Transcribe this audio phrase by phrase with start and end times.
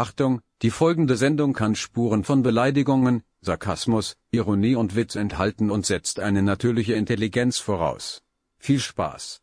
[0.00, 6.20] Achtung, die folgende Sendung kann Spuren von Beleidigungen, Sarkasmus, Ironie und Witz enthalten und setzt
[6.20, 8.22] eine natürliche Intelligenz voraus.
[8.56, 9.42] Viel Spaß!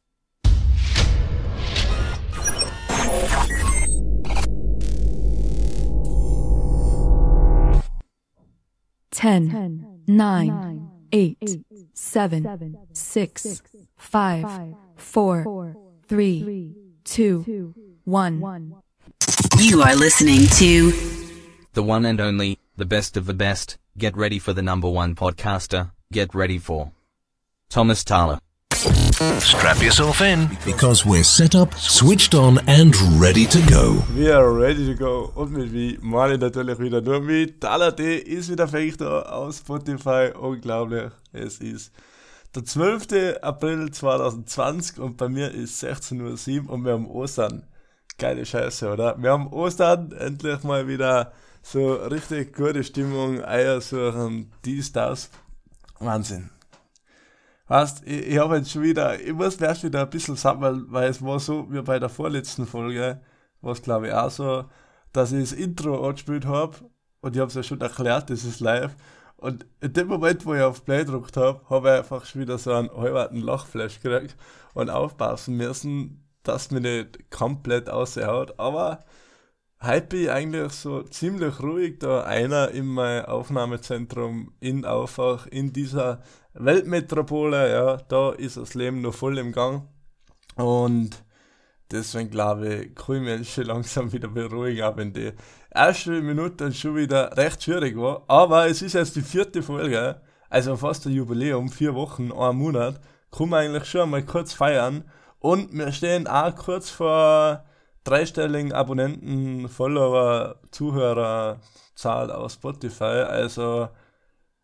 [9.11, 11.61] Ten, nine, eight,
[11.93, 13.61] seven, six,
[13.95, 15.75] five, four,
[16.07, 17.45] three, two,
[18.05, 18.41] one.
[19.59, 20.91] You are listening to
[21.73, 23.77] the one and only, the best of the best.
[23.97, 25.89] Get ready for the number one podcaster.
[26.11, 26.91] Get ready for
[27.67, 28.37] Thomas Thaler.
[29.39, 30.47] Strap yourself in.
[30.63, 34.03] Because we're set up, switched on, and ready to go.
[34.15, 35.33] We are ready to go.
[35.35, 37.59] Und mit wie meine ich natürlich wieder nur mit.
[37.59, 40.33] Tala D ist wieder fähig da auf Spotify.
[40.39, 41.11] Unglaublich.
[41.33, 41.91] Es ist
[42.53, 43.39] der 12.
[43.41, 47.63] April 2020 und bei mir ist 16.07 Uhr und wir haben Ostern.
[48.17, 49.15] Geile Scheiße, oder?
[49.21, 55.29] Wir haben Ostern endlich mal wieder so richtig gute Stimmung, Eier suchen, dies, das.
[55.99, 56.49] Wahnsinn.
[57.67, 61.09] Weißt, ich, ich habe jetzt schon wieder, ich muss erst wieder ein bisschen sammeln, weil
[61.09, 63.21] es war so, wie bei der vorletzten Folge,
[63.61, 64.65] was glaube ich auch so,
[65.13, 66.77] dass ich das Intro angespielt habe
[67.21, 68.95] und ich habe es ja schon erklärt, das ist live.
[69.35, 72.57] Und in dem Moment, wo ich auf Play gedruckt habe, habe ich einfach schon wieder
[72.57, 74.35] so einen halben Lachflash gekriegt
[74.73, 78.59] und aufpassen müssen, dass mir nicht komplett aushaut.
[78.59, 79.03] Aber
[79.81, 85.73] heute bin ich eigentlich so ziemlich ruhig da einer in mein Aufnahmezentrum in Aufach, in
[85.73, 86.21] dieser
[86.53, 89.87] Weltmetropole, ja, da ist das Leben noch voll im Gang.
[90.55, 91.23] Und
[91.91, 95.33] deswegen glaube ich, kann ich mich schon langsam wieder beruhigen, auch wenn die
[95.73, 98.23] erste Minute schon wieder recht schwierig war.
[98.27, 102.99] Aber es ist jetzt die vierte Folge, also fast ein Jubiläum, vier Wochen, ein Monat,
[103.31, 105.03] kann man eigentlich schon mal kurz feiern.
[105.39, 107.63] Und wir stehen auch kurz vor
[108.03, 113.25] dreistelligen Abonnenten, Follower, Zuhörerzahl auf Spotify.
[113.27, 113.89] Also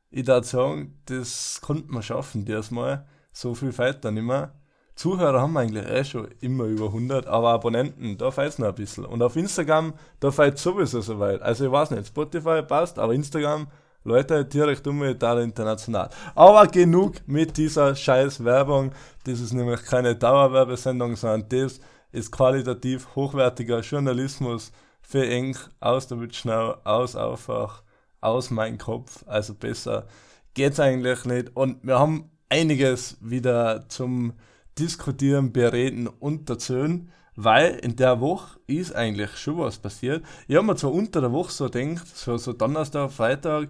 [0.10, 3.06] ich würde sagen, das konnte man schaffen diesmal.
[3.32, 4.54] So viel fehlt dann immer.
[4.95, 8.67] Zuhörer haben wir eigentlich eh schon immer über 100, aber Abonnenten, da fehlt es noch
[8.67, 9.06] ein bisschen.
[9.06, 11.42] Und auf Instagram, da fehlt sowieso so weit.
[11.42, 13.67] Also ich weiß nicht, Spotify passt, aber Instagram,
[14.03, 16.09] Leute, direkt um total international.
[16.36, 18.91] Aber genug mit dieser scheiß Werbung.
[19.23, 21.80] Das ist nämlich keine Dauerwerbesendung, sondern das
[22.11, 24.71] ist qualitativ hochwertiger Journalismus
[25.02, 27.83] für eng aus der Witschnau, aus Aufwach,
[28.21, 29.23] aus meinem Kopf.
[29.27, 30.05] Also besser
[30.53, 31.55] geht's eigentlich nicht.
[31.55, 34.33] Und wir haben einiges wieder zum
[34.77, 40.23] Diskutieren, Bereden und erzählen, weil in der Woche ist eigentlich schon was passiert.
[40.47, 43.70] Ich habe mir zwar unter der Woche so gedacht, so, so Donnerstag, Freitag,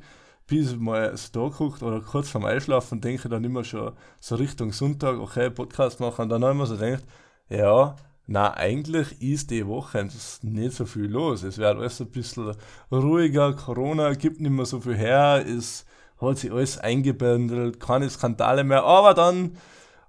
[0.53, 4.35] bis mal so da geguckt oder kurz vorm Einschlafen denke ich dann immer schon so
[4.35, 6.31] Richtung Sonntag, okay, Podcast machen.
[6.31, 7.03] Und dann mir so gedacht,
[7.49, 7.95] ja,
[8.27, 10.07] na, eigentlich ist die Woche
[10.43, 11.41] nicht so viel los.
[11.41, 12.55] Es wird alles ein bisschen
[12.91, 13.53] ruhiger.
[13.53, 15.43] Corona gibt nicht mehr so viel her.
[15.43, 15.85] Es
[16.21, 18.83] hat sich alles eingebändelt, keine Skandale mehr.
[18.83, 19.57] Aber dann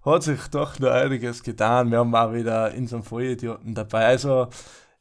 [0.05, 1.91] hat sich doch noch einiges getan.
[1.91, 4.05] Wir haben auch wieder in so einem Vollidioten dabei.
[4.09, 4.49] Also,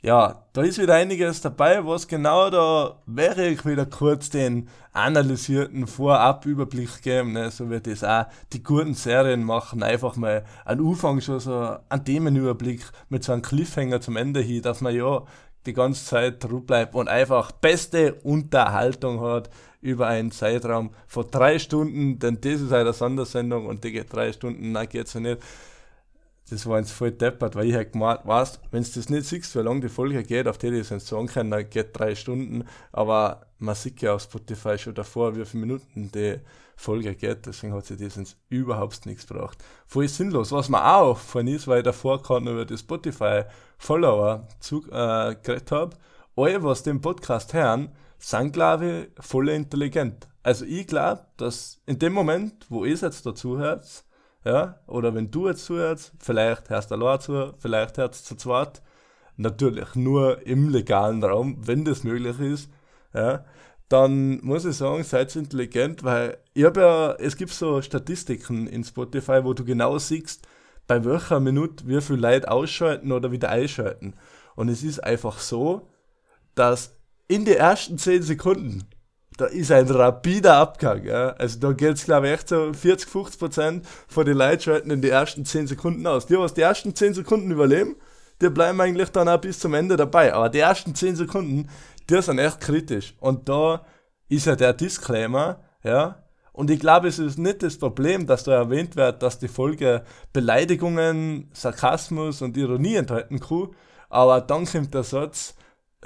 [0.05, 5.87] ja, da ist wieder einiges dabei, was genau da wäre ich wieder kurz den analysierten
[5.87, 11.21] Vorab-Überblick geben, ne, so wird das auch die guten Serien machen, einfach mal an Anfang
[11.21, 15.23] schon so einen Themenüberblick mit so einem Cliffhanger zum Ende hin, dass man ja
[15.65, 19.49] die ganze Zeit ruhig bleibt und einfach beste Unterhaltung hat
[19.79, 24.33] über einen Zeitraum von drei Stunden, denn das ist eine Sondersendung und die geht drei
[24.33, 25.39] Stunden, na geht's ja nicht
[26.53, 29.55] das war jetzt voll deppert, weil ich halt gemeint, weißt, wenn du das nicht siehst,
[29.55, 32.65] wie lange die Folge geht, auf die ich es sagen kann, dann geht drei Stunden,
[32.91, 36.39] aber man sieht ja auf Spotify schon davor, wie viele Minuten die
[36.75, 39.57] Folge geht, deswegen hat sich das überhaupt nichts gebracht.
[39.87, 40.51] Voll sinnlos.
[40.51, 44.47] Was mir auch von ist, weil ich davor gerade über die Spotify-Follower
[44.91, 45.95] äh, geredet habe,
[46.35, 50.27] alle, was den Podcast hören, sind, glaube ich, voll intelligent.
[50.43, 54.03] Also ich glaube, dass in dem Moment, wo ihr jetzt dazu hört,
[54.45, 58.35] ja, oder wenn du jetzt zuhörst, vielleicht hörst du allein zu, vielleicht hörst du zu
[58.35, 58.81] zweit,
[59.37, 62.69] natürlich nur im legalen Raum, wenn das möglich ist,
[63.13, 63.45] ja,
[63.89, 68.83] dann muss ich sagen, seid intelligent, weil ich habe ja, es gibt so Statistiken in
[68.83, 70.47] Spotify, wo du genau siehst,
[70.87, 74.15] bei welcher Minute wie viel Leute ausschalten oder wieder einschalten.
[74.55, 75.89] Und es ist einfach so,
[76.55, 76.95] dass
[77.27, 78.83] in den ersten 10 Sekunden
[79.37, 81.03] da ist ein rapider Abgang.
[81.03, 81.29] Ja.
[81.31, 84.91] Also da geht es, glaube ich, echt so 40, 50 Prozent von den Leuten schalten
[84.91, 86.25] in die ersten 10 Sekunden aus.
[86.25, 87.95] Die, was die ersten 10 Sekunden überleben,
[88.41, 90.33] die bleiben eigentlich dann auch bis zum Ende dabei.
[90.33, 91.69] Aber die ersten 10 Sekunden,
[92.09, 93.15] die sind echt kritisch.
[93.19, 93.85] Und da
[94.29, 96.19] ist ja der Disclaimer, ja.
[96.51, 100.03] Und ich glaube, es ist nicht das Problem, dass da erwähnt wird, dass die Folge
[100.33, 103.69] Beleidigungen, Sarkasmus und Ironie enthalten kann.
[104.09, 105.55] Aber dann kommt der Satz,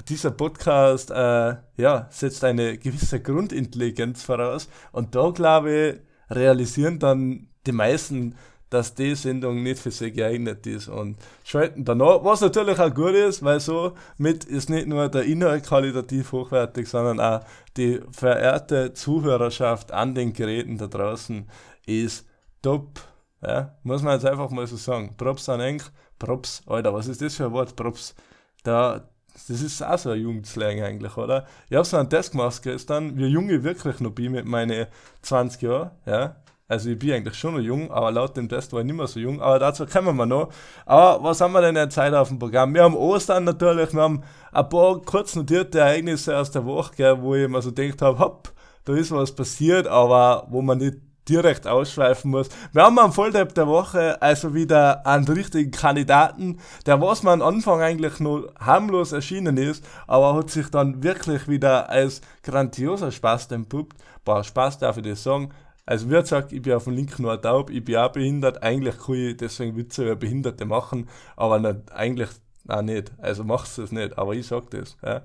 [0.08, 4.70] dieser Podcast äh, ja, setzt eine gewisse Grundintelligenz voraus.
[4.92, 8.36] Und da, glaube ich, realisieren dann die meisten,
[8.70, 13.14] dass die Sendung nicht für sie geeignet ist und schalten danach, was natürlich auch gut
[13.14, 17.46] ist, weil so mit ist nicht nur der Inhalt qualitativ hochwertig, sondern auch
[17.78, 21.48] die verehrte Zuhörerschaft an den Geräten da draußen
[21.86, 22.28] ist
[22.62, 23.00] top.
[23.42, 25.16] Ja, muss man jetzt einfach mal so sagen.
[25.16, 25.84] Props an Enk,
[26.20, 27.76] Props, Alter, was ist das für ein Wort?
[27.76, 28.16] Props.
[28.64, 29.08] Da,
[29.48, 31.46] das ist auch so ein Jugendslang eigentlich, oder?
[31.70, 34.88] Ich habe so einen Test gemacht gestern, wie jung ich wirklich noch bin mit meinen
[35.22, 36.36] 20 Jahren, ja.
[36.70, 39.08] Also ich bin eigentlich schon noch jung, aber laut dem Test war ich nicht mehr
[39.08, 40.50] so jung, aber dazu kommen wir noch.
[40.86, 42.74] Aber was haben wir denn in Zeit auf dem Programm?
[42.74, 47.22] Wir haben Ostern natürlich, wir haben ein paar kurz notierte Ereignisse aus der Woche, gell,
[47.22, 48.52] wo ich mir so gedacht habe, hopp,
[48.84, 50.98] da ist was passiert, aber wo man nicht
[51.30, 52.50] direkt ausschweifen muss.
[52.74, 57.56] Wir haben am Volltap der Woche also wieder einen richtigen Kandidaten, der was man am
[57.56, 63.52] Anfang eigentlich nur harmlos erschienen ist, aber hat sich dann wirklich wieder als grandioser Spaß
[63.52, 63.98] entpuppt.
[64.26, 65.52] Boah, Spaß darf ich das sagen.
[65.86, 68.98] Also wie gesagt, ich bin auf dem linken Ohr taub, ich bin auch behindert, eigentlich
[68.98, 71.08] kann ich deswegen Witze über Behinderte machen,
[71.38, 72.30] aber nicht, eigentlich
[72.68, 73.12] auch nicht.
[73.20, 74.98] Also machst du es nicht, aber ich sag das.
[75.02, 75.22] Ja.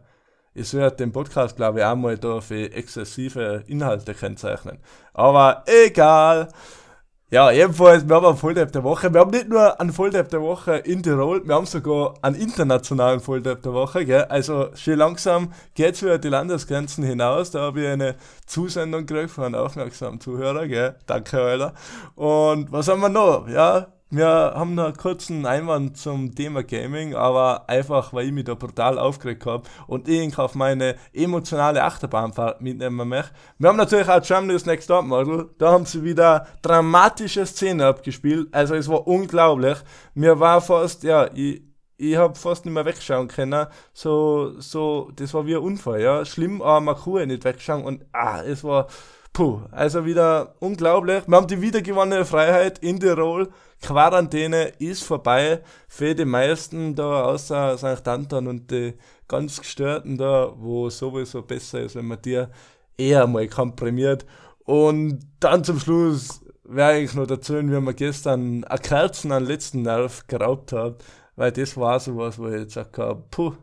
[0.54, 4.78] Ich werde den Podcast, glaube ich, auch mal da für exzessive Inhalte kennzeichnen.
[5.14, 6.48] Aber egal.
[7.30, 9.10] Ja, jedenfalls, wir haben einen Volltap der Woche.
[9.14, 13.20] Wir haben nicht nur einen Volltap der Woche in Tirol, wir haben sogar einen internationalen
[13.20, 14.04] Volltap der Woche.
[14.04, 14.24] Gell?
[14.24, 17.50] Also schön langsam geht es über die Landesgrenzen hinaus.
[17.50, 20.68] Da habe ich eine Zusendung gekriegt von einem aufmerksamen Zuhörer.
[20.68, 20.96] Gell?
[21.06, 21.72] Danke, Alter.
[22.16, 23.48] Und was haben wir noch?
[23.48, 28.44] Ja, wir haben noch einen kurzen Einwand zum Thema Gaming, aber einfach, weil ich mich
[28.44, 33.32] da brutal aufgeregt habe und ich auf meine emotionale Achterbahnfahrt mitnehmen möchte.
[33.56, 35.48] Wir haben natürlich auch Germany's Next Top Model.
[35.56, 38.48] Da haben sie wieder dramatische Szenen abgespielt.
[38.52, 39.78] Also es war unglaublich.
[40.12, 41.62] Mir war fast, ja, ich,
[41.96, 43.66] ich habe fast nicht mehr wegschauen können.
[43.94, 46.26] So, so, das war wie ein Unfall, ja.
[46.26, 48.88] Schlimm, aber man kann nicht wegschauen und ah, es war,
[49.32, 51.22] puh, also wieder unglaublich.
[51.26, 53.48] Wir haben die wiedergewonnene Freiheit in Tirol
[53.82, 58.06] Quarantäne ist vorbei für die meisten da, außer St.
[58.08, 58.94] Anton und die
[59.28, 62.50] ganz Gestörten da, wo sowieso besser ist, wenn man dir
[62.96, 64.24] eher mal komprimiert.
[64.64, 69.82] Und dann zum Schluss werde ich noch erzählen, wie man gestern eine Kerzen an letzten
[69.82, 71.02] Nerv geraubt hat,
[71.34, 73.54] weil das war sowas, wo ich jetzt gesagt habe, puh,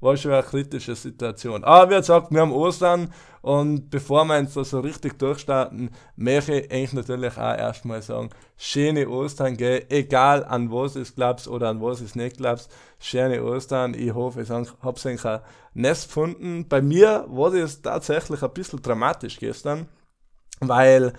[0.00, 1.64] war schon eine kritische Situation.
[1.64, 6.60] Aber wie gesagt, wir haben Ostern und bevor wir uns da so richtig durchstarten, möchte
[6.60, 9.86] ich eigentlich natürlich auch erstmal sagen, schöne Ostern, gell?
[9.88, 13.94] egal an was es glaubst oder an was es nicht glaubst, schöne Ostern.
[13.94, 15.40] Ich hoffe, ich habe ein
[15.72, 16.68] Nest gefunden.
[16.68, 19.88] Bei mir war das tatsächlich ein bisschen dramatisch gestern,
[20.60, 21.14] weil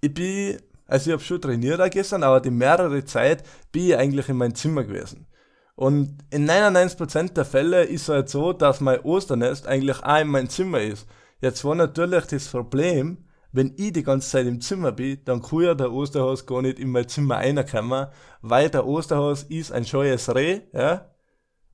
[0.00, 0.56] ich bin,
[0.86, 3.42] also ich habe schon trainiert gestern, aber die mehrere Zeit
[3.72, 5.26] bin ich eigentlich in meinem Zimmer gewesen.
[5.74, 10.28] Und in 99% der Fälle ist es halt so, dass mein Osternest eigentlich auch in
[10.28, 11.06] meinem Zimmer ist.
[11.46, 13.18] Jetzt war natürlich das Problem,
[13.52, 16.80] wenn ich die ganze Zeit im Zimmer bin, dann kann ja der Osterhaus gar nicht
[16.80, 18.08] in mein Zimmer reinkommen,
[18.42, 21.08] weil der Osterhaus ist ein scheues Reh, ja.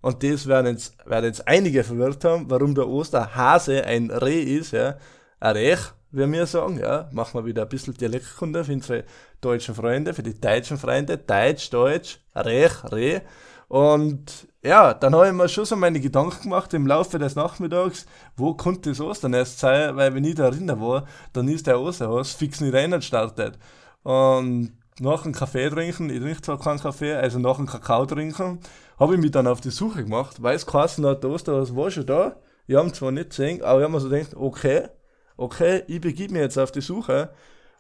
[0.03, 4.73] Und das werden jetzt, werden jetzt einige verwirrt haben, warum der Osterhase ein Reh ist,
[4.73, 4.99] ja.
[5.41, 5.77] Ein Reh,
[6.11, 7.09] wie wir sagen, ja.
[7.11, 9.05] Machen wir wieder ein bisschen Dialektkunde für unsere
[9.41, 11.17] deutschen Freunde, für die deutschen Freunde.
[11.17, 13.21] Deutsch, Deutsch, Reh, Reh.
[13.69, 18.07] Und ja, dann habe ich mir schon so meine Gedanken gemacht im Laufe des Nachmittags,
[18.37, 22.33] wo konnte das Osternest sein, weil wenn ich da erinnert war, dann ist der Osterhaus
[22.33, 23.59] fix nicht reingestartet.
[24.05, 28.61] Und nach dem Kaffee trinken, ich trinke zwar keinen Kaffee, also nach dem Kakao trinken,
[29.01, 31.91] habe ich mich dann auf die Suche gemacht, weil es geheißen hat, der Osterhaus war
[31.91, 32.37] schon da.
[32.69, 34.89] Ich habe ihn zwar nicht gesehen, aber ich habe mir so gedacht, okay,
[35.37, 37.31] okay, ich begebe mich jetzt auf die Suche.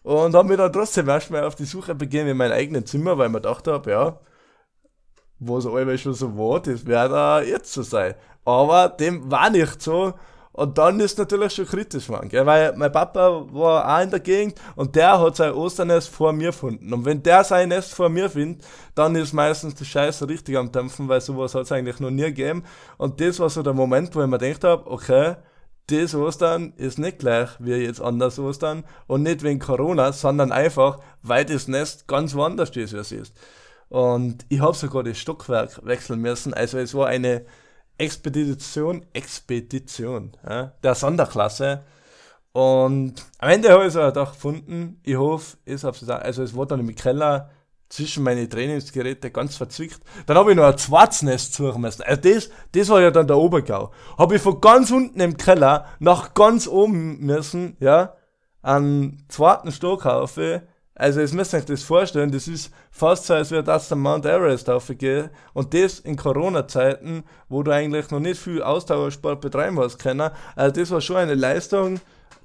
[0.02, 3.26] Und habe mich dann trotzdem erstmal auf die Suche begeben in mein eigenes Zimmer, weil
[3.26, 4.18] ich mir gedacht habe, ja,
[5.44, 8.14] wo es allweil schon so war, das da jetzt so sein.
[8.44, 10.14] Aber dem war nicht so.
[10.54, 12.44] Und dann ist natürlich schon kritisch geworden, gell?
[12.44, 16.48] weil mein Papa war auch in der Gegend und der hat sein Osternest vor mir
[16.48, 16.92] gefunden.
[16.92, 18.62] Und wenn der sein Nest vor mir findet,
[18.94, 22.24] dann ist meistens die Scheiße richtig am Dämpfen, weil sowas hat es eigentlich noch nie
[22.24, 22.64] gegeben.
[22.98, 25.36] Und das war so der Moment, wo ich mir gedacht habe, okay,
[25.86, 30.98] das Ostern ist nicht gleich wie jetzt anders Ostern und nicht wegen Corona, sondern einfach,
[31.22, 33.34] weil das Nest ganz woanders ist, wie es ist.
[33.92, 36.54] Und ich habe sogar das Stockwerk wechseln müssen.
[36.54, 37.44] Also es war eine
[37.98, 41.84] Expedition, Expedition ja, der Sonderklasse.
[42.52, 44.98] Und am Ende habe ich es auch gefunden.
[45.02, 47.50] Ich hoffe, es habe also es war dann im Keller
[47.90, 50.00] zwischen meine Trainingsgeräte ganz verzwickt.
[50.24, 52.00] Dann habe ich noch ein Schwarznest suchen müssen.
[52.00, 53.92] Also das, das war ja dann der Obergau.
[54.16, 58.14] Habe ich von ganz unten im Keller nach ganz oben müssen, ja,
[58.62, 60.62] einen zweiten Stockhaufe
[60.94, 63.96] Also, jetzt müsst ihr euch das vorstellen, das ist fast so, als wäre das der
[63.96, 65.30] Mount Everest aufgehen.
[65.54, 70.30] Und das in Corona-Zeiten, wo du eigentlich noch nicht viel Ausdauersport betreiben hast können.
[70.54, 72.00] Also, das war schon eine Leistung.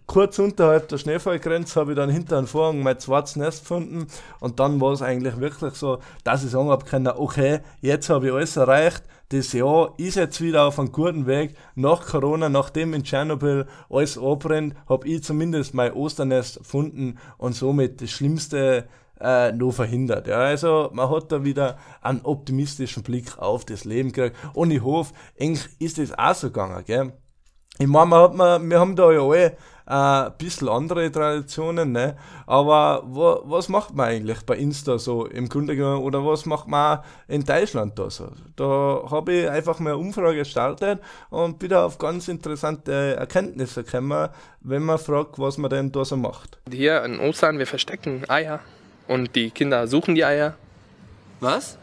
[0.05, 4.07] Kurz unterhalb der Schneefallgrenze habe ich dann hinter einem Vorhang mein zweites Nest gefunden.
[4.39, 8.27] Und dann war es eigentlich wirklich so, dass ich sagen habe können, okay, jetzt habe
[8.27, 11.55] ich alles erreicht das Jahr ist jetzt wieder auf einem guten Weg.
[11.75, 18.01] Nach Corona, nachdem in Tschernobyl alles abbrennt, habe ich zumindest mein Osternest gefunden und somit
[18.01, 18.87] das Schlimmste
[19.19, 20.27] äh, noch verhindert.
[20.27, 24.81] Ja, also man hat da wieder einen optimistischen Blick auf das Leben gekriegt und ich
[24.81, 26.83] hoffe, eigentlich ist das auch so gegangen.
[26.85, 27.13] Gell?
[27.79, 29.55] Ich meine, hat man, wir haben da ja alle
[29.85, 32.17] ein bisschen andere Traditionen, ne?
[32.45, 36.67] Aber wo, was macht man eigentlich bei Insta so im Grunde genommen oder was macht
[36.67, 38.31] man in Deutschland da so?
[38.57, 43.85] Da habe ich einfach mal eine Umfrage gestartet und bin da auf ganz interessante Erkenntnisse
[43.85, 44.27] gekommen,
[44.59, 46.57] wenn man fragt, was man denn da so macht.
[46.69, 48.59] Hier in Ostern, wir verstecken Eier
[49.07, 50.55] und die Kinder suchen die Eier.
[51.39, 51.77] Was?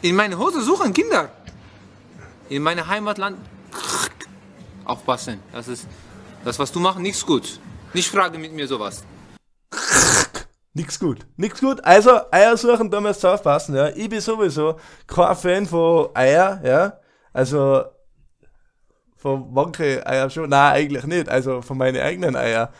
[0.00, 1.28] In meine Hose suchen Kinder.
[2.48, 3.36] In meine Heimatland.
[4.84, 5.40] Aufpassen.
[5.52, 5.86] Das ist
[6.44, 7.60] das, was du machst, nichts gut.
[7.94, 9.04] Nicht frage mit mir sowas.
[10.74, 11.26] Nix gut.
[11.36, 11.84] Nix gut.
[11.84, 13.88] Also, Eier suchen, da müsst ihr aufpassen, ja.
[13.90, 16.98] Ich bin sowieso kein Fan von Eier, ja.
[17.32, 17.84] Also,
[19.16, 20.48] von manchen Eier schon.
[20.48, 21.28] Nein, eigentlich nicht.
[21.28, 22.72] Also, von meinen eigenen Eier.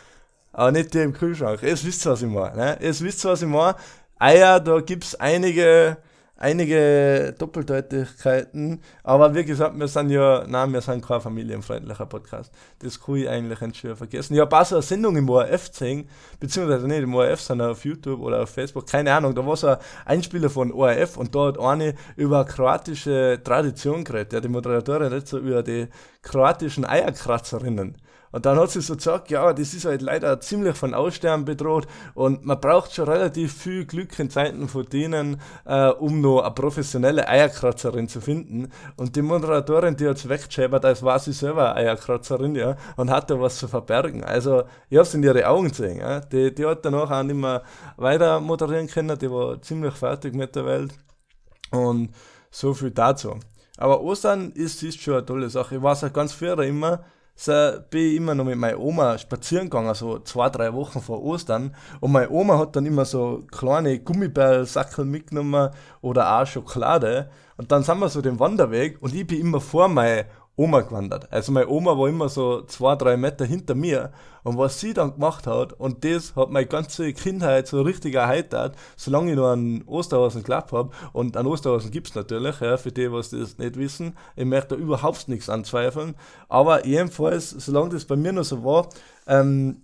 [0.52, 1.62] Aber nicht die im Kühlschrank.
[1.62, 2.78] Ihr wisst, was ich meine, ne?
[2.80, 3.76] Ihr wisst, was ich meine.
[4.18, 5.98] Eier, da gibt's einige
[6.42, 8.82] einige Doppeldeutigkeiten.
[9.04, 12.52] Aber wie gesagt, wir sind ja, nein, wir sind kein familienfreundlicher Podcast.
[12.80, 14.34] Das kann ich eigentlich nicht schwer vergessen.
[14.34, 16.08] Ich habe auch so eine Sendung im ORF gesehen,
[16.40, 19.34] beziehungsweise nicht im ORF, sondern auf YouTube oder auf Facebook, keine Ahnung.
[19.34, 24.32] Da war so ein Einspieler von ORF und da hat eine über kroatische Tradition geredet.
[24.32, 25.86] Ja, die Moderatorin hat so über die
[26.22, 27.96] kroatischen Eierkratzerinnen.
[28.32, 31.86] Und dann hat sie so gesagt, ja, das ist halt leider ziemlich von Aussterben bedroht
[32.14, 36.54] und man braucht schon relativ viel Glück in Zeiten von denen, äh, um noch eine
[36.54, 38.68] professionelle Eierkratzerin zu finden.
[38.96, 43.38] Und die Moderatorin, die hat es weggeschäbert, als war sie selber Eierkratzerin, ja, und hatte
[43.40, 44.24] was zu verbergen.
[44.24, 46.20] Also, ich habe es in ihre Augen gesehen, ja.
[46.20, 47.62] Die, die hat danach auch nicht mehr
[47.96, 50.94] weiter moderieren können, die war ziemlich fertig mit der Welt.
[51.70, 52.10] Und
[52.50, 53.36] so viel dazu.
[53.78, 55.76] Aber Ostern ist, ist schon eine tolle Sache.
[55.76, 57.52] Ich weiß auch ganz früher immer, so
[57.90, 61.74] bin ich immer noch mit meiner Oma spazieren gegangen, so zwei, drei Wochen vor Ostern.
[62.00, 65.70] Und meine Oma hat dann immer so kleine Gummibärlsackel mitgenommen
[66.02, 67.30] oder auch Schokolade.
[67.56, 70.26] Und dann sind wir so den Wanderweg und ich bin immer vor meine
[70.62, 71.26] Oma gewandert.
[71.32, 74.12] Also meine Oma war immer so zwei, drei Meter hinter mir.
[74.44, 78.76] Und was sie dann gemacht hat, und das hat meine ganze Kindheit so richtig erheitert,
[78.96, 80.90] solange ich noch einen Osterhasen geglaubt habe.
[81.12, 84.16] Und einen Osterhasen gibt's natürlich, ja, für die, was das nicht wissen.
[84.36, 86.14] Ich möchte da überhaupt nichts anzweifeln.
[86.48, 88.88] Aber jedenfalls, solange das bei mir noch so war,
[89.26, 89.82] ähm,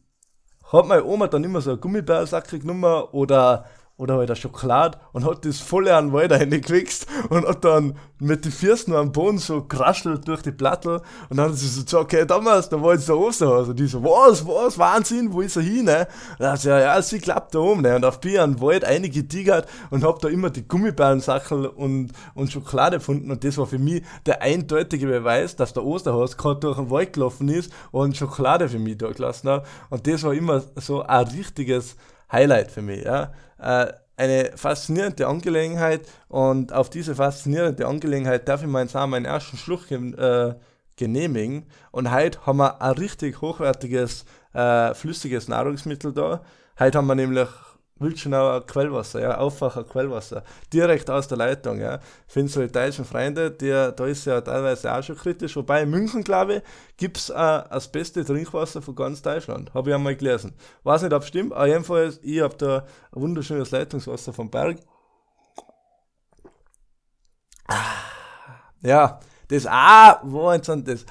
[0.72, 3.64] hat meine Oma dann immer so eine Gummibärsack genommen oder
[3.98, 7.96] oder halt eine Schokolade und hat das voll an den Wald reingewichst und hat dann
[8.20, 11.84] mit den Füßen am Boden so kraschelt durch die Plattel und dann hat sie so
[11.84, 15.40] gesagt, okay, damals, da war jetzt der Osterhaus und die so, was, was, Wahnsinn, wo
[15.40, 16.06] ist er hin, ne?
[16.32, 17.96] Und dann hat sie, ja, ja, sie klappt da oben, ne?
[17.96, 22.52] Und auf Bier an den Wald eingetigert und hab da immer die Gummibärensackel und, und
[22.52, 26.76] Schokolade gefunden und das war für mich der eindeutige Beweis, dass der Osterhaus gerade durch
[26.76, 30.62] den Wald gelaufen ist und Schokolade für mich da gelassen hat und das war immer
[30.76, 31.96] so ein richtiges
[32.30, 33.04] Highlight für mich.
[33.04, 33.32] Ja.
[33.58, 39.56] Äh, eine faszinierende Angelegenheit und auf diese faszinierende Angelegenheit darf ich mal sagen, meinen ersten
[39.56, 40.54] Schluck äh,
[40.96, 41.66] genehmigen.
[41.92, 44.24] Und heute haben wir ein richtig hochwertiges,
[44.54, 46.42] äh, flüssiges Nahrungsmittel da.
[46.80, 47.48] Heute haben wir nämlich
[47.98, 52.00] Wildschenauer Quellwasser, ja, Aufwacher Quellwasser, direkt aus der Leitung, ja.
[52.26, 56.22] Für unsere deutschen Freunde, der, da ist ja teilweise auch schon kritisch, wobei in München,
[56.24, 56.62] glaube ich,
[56.96, 60.54] gibt es äh, das beste Trinkwasser von ganz Deutschland, habe ich einmal gelesen.
[60.84, 64.78] Weiß nicht, ob es stimmt, aber jedenfalls, ich habe da ein wunderschönes Leitungswasser vom Berg.
[68.80, 69.72] Ja, das auch
[70.22, 71.04] war jetzt das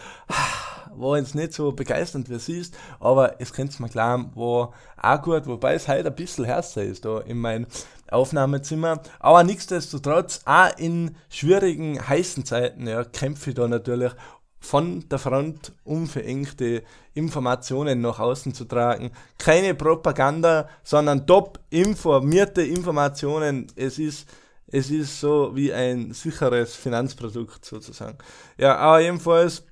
[0.99, 5.21] war jetzt nicht so begeisternd, wie es ist, aber es könnte mir klar, war auch
[5.21, 7.67] gut, wobei es heute ein bisschen härter ist da in meinem
[8.09, 9.01] Aufnahmezimmer.
[9.19, 14.11] Aber nichtsdestotrotz, auch in schwierigen, heißen Zeiten, ja, kämpfe ich da natürlich
[14.59, 19.11] von der Front, um verengte Informationen nach außen zu tragen.
[19.37, 23.67] Keine Propaganda, sondern top informierte Informationen.
[23.75, 24.27] Es ist
[24.69, 28.17] es ist so wie ein sicheres Finanzprodukt sozusagen.
[28.57, 29.63] Ja, aber jedenfalls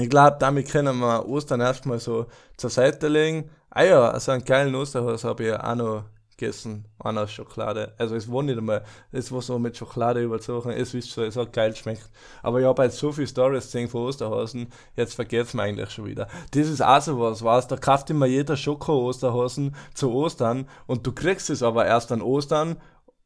[0.00, 2.26] ich glaube, damit können wir Ostern erstmal so
[2.56, 3.50] zur Seite legen.
[3.70, 6.04] Ah ja, also einen geilen Osterhaus habe ich auch noch
[6.40, 7.92] gegessen, einer Schokolade.
[7.98, 11.36] Also es war nicht einmal, es war so mit Schokolade überzogen, es wisst so, es
[11.36, 12.08] hat geil schmeckt.
[12.42, 16.06] Aber ich habe halt so viele Stories gesehen von Osterhasen, jetzt vergeht's mir eigentlich schon
[16.06, 16.28] wieder.
[16.52, 21.12] Das ist auch so was, weißt, da kauft immer jeder Schoko-Osterhasen zu Ostern und du
[21.12, 22.76] kriegst es aber erst an Ostern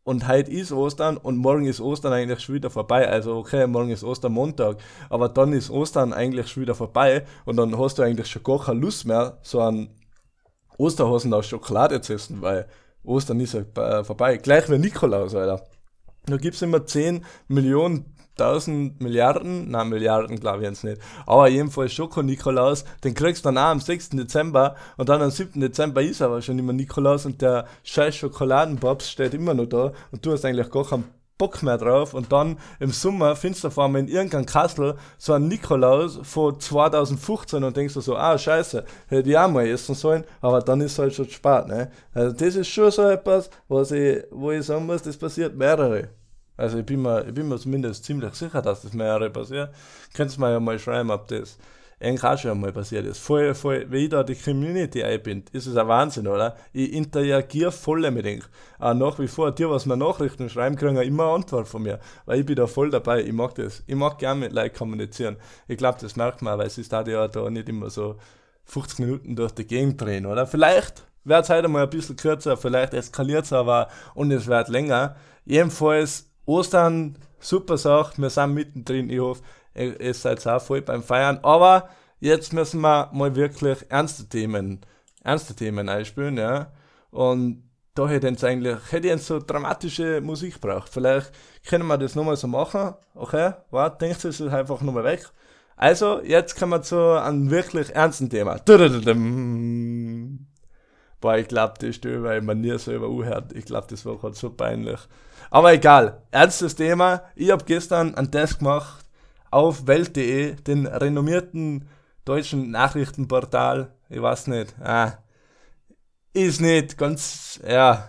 [0.04, 3.08] und heute ist Ostern und morgen ist Ostern eigentlich schon wieder vorbei.
[3.08, 4.76] Also okay, morgen ist Ostermontag,
[5.08, 8.62] aber dann ist Ostern eigentlich schon wieder vorbei und dann hast du eigentlich schon gar
[8.62, 9.88] keine Lust mehr, so einen
[10.76, 12.66] Osterhasen aus Schokolade zu essen, weil
[13.02, 14.36] Ostern ist ja äh, vorbei.
[14.36, 15.64] Gleich wie Nikolaus, Alter.
[16.26, 21.92] Da gibt's immer 10 Millionen, 1000 Milliarden, nein, Milliarden glaube ich jetzt nicht, aber jedenfalls
[21.92, 24.10] Schoko-Nikolaus, den kriegst du dann auch am 6.
[24.10, 25.60] Dezember und dann am 7.
[25.60, 30.24] Dezember ist aber schon immer Nikolaus und der scheiß Schokoladenbobs steht immer noch da und
[30.24, 31.04] du hast eigentlich gar keinen
[31.36, 35.32] Bock mehr drauf und dann im Sommer findest du vor allem in irgendeinem Kastel so
[35.32, 39.96] einen Nikolaus von 2015 und denkst du so, ah scheiße, hätte ich auch mal essen
[39.96, 41.90] sollen, aber dann ist halt schon spät, ne?
[42.12, 46.08] Also das ist schon so etwas, was ich, wo ich sagen muss, das passiert mehrere.
[46.56, 49.74] Also ich bin mir, ich bin mir zumindest ziemlich sicher, dass das mehrere passiert.
[50.14, 51.58] Könntest mir ja mal schreiben, ob das
[52.22, 53.18] auch schon einmal passiert ist.
[53.18, 56.56] Voll, voll, wie ich da die Community einbind, ist es ein Wahnsinn, oder?
[56.72, 58.44] Ich interagiere voll mit denen.
[58.78, 62.00] Auch nach wie vor, die, was mir Nachrichten schreiben, kriegen immer eine Antwort von mir.
[62.26, 63.22] Weil ich bin da voll dabei.
[63.22, 63.82] Ich mag das.
[63.86, 65.36] Ich mag gerne mit Leuten kommunizieren.
[65.68, 68.16] Ich glaube, das merkt man, weil es ist da ja da nicht immer so
[68.64, 70.46] 50 Minuten durch die Gegend drehen, oder?
[70.46, 74.68] Vielleicht wird es heute mal ein bisschen kürzer, vielleicht eskaliert es aber und es wird
[74.68, 75.16] länger.
[75.46, 79.10] Jedenfalls, Ostern, super Sache, wir sind mittendrin.
[79.10, 79.42] Ich hoffe,
[79.74, 81.38] ihr seid auch voll beim Feiern.
[81.42, 81.88] Aber
[82.20, 84.80] jetzt müssen wir mal wirklich ernste Themen,
[85.22, 86.72] ernste Themen einspielen, ja.
[87.10, 90.88] Und da hätte ich eigentlich, hätte ich so dramatische Musik braucht.
[90.88, 91.30] Vielleicht
[91.66, 92.94] können wir das nochmal so machen.
[93.14, 95.30] Okay, warte, denkt es ist einfach nochmal weg.
[95.76, 98.58] Also, jetzt kommen wir zu einem wirklich ernsten Thema.
[101.24, 103.54] Boah, ich glaube, die Stimme, weil man nie selber anhört.
[103.54, 105.00] Ich glaube, das war gerade so peinlich.
[105.48, 107.22] Aber egal, ernstes Thema.
[107.34, 109.06] Ich habe gestern einen Test gemacht
[109.50, 111.88] auf Welt.de, den renommierten
[112.26, 113.94] deutschen Nachrichtenportal.
[114.10, 114.74] Ich weiß nicht.
[114.82, 115.14] Ah,
[116.34, 118.06] ist nicht ganz, ja,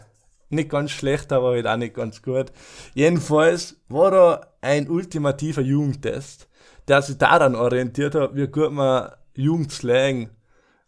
[0.49, 2.51] nicht ganz schlecht, aber halt auch nicht ganz gut.
[2.95, 6.49] Jedenfalls war da ein ultimativer Jugendtest,
[6.89, 10.31] der sich daran orientiert hat, wie gut man Jugendslang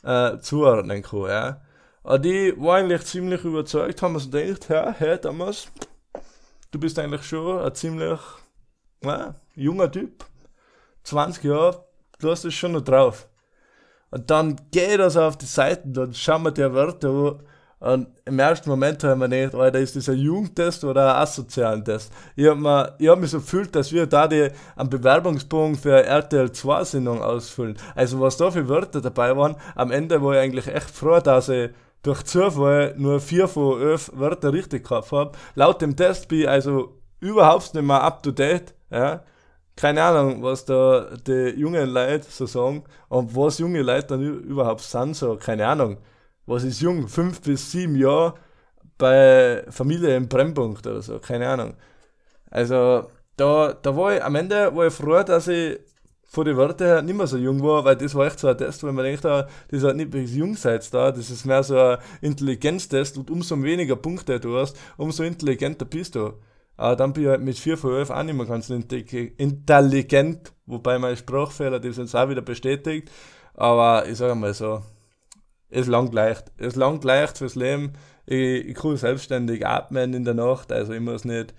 [0.04, 1.22] äh, zuordnen kann.
[1.22, 1.62] Ja.
[2.08, 5.68] Aber die war eigentlich ziemlich überzeugt, haben wir gedacht, ja, hey Thomas,
[6.72, 8.22] du bist eigentlich schon ein ziemlich
[9.04, 10.24] ja, junger Typ.
[11.04, 11.86] 20 Jahre,
[12.20, 13.28] du hast es schon noch drauf.
[14.10, 18.06] Und dann geht das auf die Seiten, dann schauen wir die Wörter an.
[18.06, 21.22] Und im ersten Moment habe ich mir gedacht, Alter, ist das ein Jugendtest oder ein
[21.24, 22.14] asozialen Test?
[22.38, 26.84] Ich habe hab mich so gefühlt, dass wir da die, einen Bewerbungsbogen für RTL 2
[26.86, 27.78] Sendung ausfüllen.
[27.96, 31.50] Also was da für Wörter dabei waren, am Ende war ich eigentlich echt froh, dass
[31.50, 31.70] ich
[32.04, 35.38] durch Zufall nur vier von elf Wörter richtig gehabt habe.
[35.56, 38.74] Laut dem Test bin ich also überhaupt nicht mehr up to date.
[38.90, 39.24] Ja
[39.78, 44.82] keine Ahnung, was da die jungen Leute so sagen und was junge Leute dann überhaupt
[44.82, 45.98] sind, so, keine Ahnung.
[46.48, 47.08] Was ist jung?
[47.08, 48.34] Fünf bis sieben Jahre
[48.98, 51.76] bei Familie im Brennpunkt oder so, keine Ahnung.
[52.50, 55.80] Also, da, da war ich, am Ende war ich froh, dass ich
[56.28, 58.58] von den Wörtern her nicht mehr so jung war, weil das war echt so ein
[58.58, 61.80] Test, wo man denkt, ah, das halt nicht bis Jungseits da, das ist mehr so
[61.80, 66.34] ein Intelligenztest und umso weniger Punkte du hast, umso intelligenter bist du.
[66.76, 71.00] Aber dann bin ich halt mit 4 von 11 auch nicht mehr ganz intelligent, wobei
[71.00, 73.10] mein Sprachfehler das jetzt auch wieder bestätigt.
[73.56, 74.84] Aber ich sage mal so,
[75.70, 76.52] es langt leicht.
[76.58, 77.94] Es langt leicht fürs Leben.
[78.26, 81.56] Ich, ich kann selbstständig atmen in der Nacht, also ich muss nicht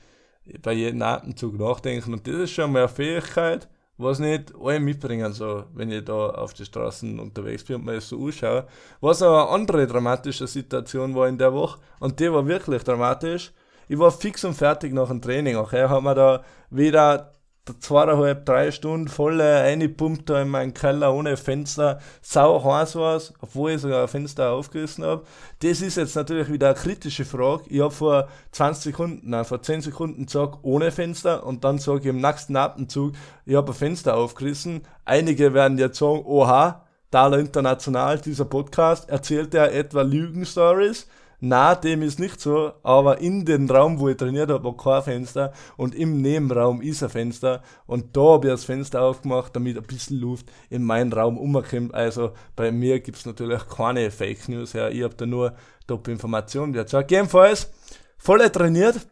[0.62, 2.12] bei jedem Atemzug nachdenken.
[2.12, 6.30] Und das ist schon mal eine Fähigkeit, was nicht alle mitbringen, so, wenn ich da
[6.30, 8.66] auf die Straßen unterwegs bin und mir das so anschaue.
[9.00, 13.52] Was aber eine andere dramatische Situation war in der Woche, und die war wirklich dramatisch,
[13.88, 15.56] ich war fix und fertig nach dem Training.
[15.56, 17.32] Er hat mir da wieder
[17.74, 23.72] zweieinhalb, drei Stunden voll eingepumpt da in meinen Keller ohne Fenster, sau heiß war obwohl
[23.72, 25.24] ich sogar ein Fenster aufgerissen habe.
[25.60, 27.64] Das ist jetzt natürlich wieder eine kritische Frage.
[27.68, 32.00] Ich habe vor 20 Sekunden, nein, vor 10 Sekunden gesagt, ohne Fenster und dann sage
[32.00, 33.12] ich im nächsten Atemzug,
[33.44, 34.82] ich habe ein Fenster aufgerissen.
[35.04, 41.06] Einige werden jetzt sagen, oha, Dala International, dieser Podcast, erzählt er etwa Lügenstories?
[41.40, 45.02] Na, dem ist nicht so, aber in den Raum, wo ich trainiert habe, war kein
[45.04, 49.76] Fenster und im Nebenraum ist ein Fenster und da habe ich das Fenster aufgemacht, damit
[49.76, 51.94] ein bisschen Luft in meinen Raum umkommt.
[51.94, 54.88] Also bei mir gibt es natürlich keine Fake News, ja.
[54.88, 55.54] ich habe da nur
[55.86, 56.74] Top-Informationen.
[57.08, 57.70] Jedenfalls,
[58.16, 59.06] voll trainiert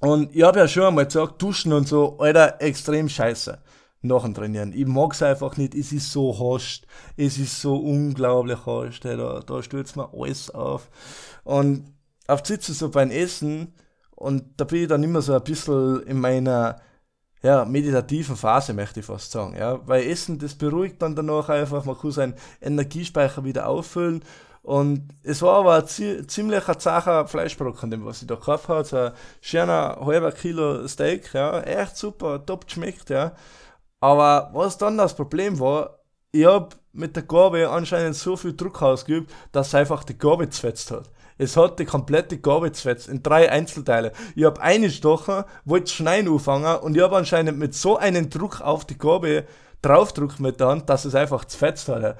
[0.00, 3.60] und ich habe ja schon einmal gesagt, Duschen und so, Alter, extrem scheiße
[4.04, 4.72] nach dem Trainieren.
[4.74, 6.86] Ich mag es einfach nicht, es ist so hascht,
[7.16, 10.88] es ist so unglaublich hey, da, da stürzt mir alles auf.
[11.44, 11.92] Und
[12.28, 13.74] oft sitze so beim Essen
[14.10, 16.80] und da bin ich dann immer so ein bisschen in meiner
[17.42, 19.54] ja, meditativen Phase, möchte ich fast sagen.
[19.56, 19.86] Ja?
[19.86, 24.24] Weil Essen, das beruhigt dann danach einfach, man kann seinen Energiespeicher wieder auffüllen.
[24.62, 28.84] Und es war aber ein zi ziemlicher zacher Fleischbrocken, den was ich da gekauft habe.
[28.84, 29.12] So ein
[29.42, 33.32] schöner halber Kilo Steak, ja, echt super, top geschmeckt, ja.
[34.04, 38.82] Aber was dann das Problem war, ich hab mit der Gabel anscheinend so viel Druck
[38.82, 41.10] ausgeübt, dass einfach die Gabel zerfetzt hat.
[41.38, 44.12] Es hat die komplette Gabel zerfetzt in drei Einzelteile.
[44.36, 48.60] Ich hab eine Stocher, wollte schneiden anfangen und ich hab anscheinend mit so einem Druck
[48.60, 49.46] auf die Gabel
[49.80, 52.18] draufdruckt mit der Hand, dass es einfach zerfetzt hat.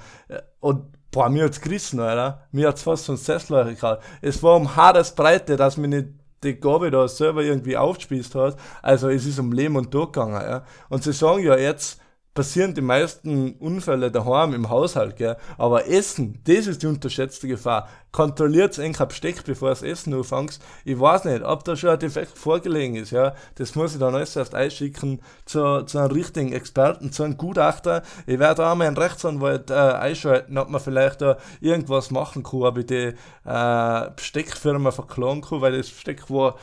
[0.61, 2.47] Und boah, mir hat's gerissen, Alter.
[2.51, 4.03] Mir hat's fast so ein Sessel gehabt.
[4.23, 6.09] Es war um Haaresbreite, dass mir nicht
[6.45, 8.57] die Gabe da selber irgendwie aufgespießt hat.
[8.83, 10.65] Also es ist um Leben und Tod gegangen, ja.
[10.89, 12.01] Und sie sagen ja jetzt,
[12.35, 15.37] passieren die meisten Unfälle daheim im Haushalt, gell?
[15.57, 17.89] Aber Essen, das ist die unterschätzte Gefahr.
[18.11, 20.59] Kontrolliert eng Besteck, bevor es Essen anfängt.
[20.85, 23.35] Ich weiß nicht, ob da schon ein Defekt vorgelegen ist, ja.
[23.55, 28.03] Das muss ich dann alles erst einschicken zu, zu einem richtigen Experten, zu einem Gutachter.
[28.27, 32.63] Ich werde auch mal einen Rechtsanwalt äh, einschalten, ob man vielleicht da irgendwas machen kann,
[32.63, 36.57] ob ich die äh, Besteckfirma verklagen kann, weil das Besteck war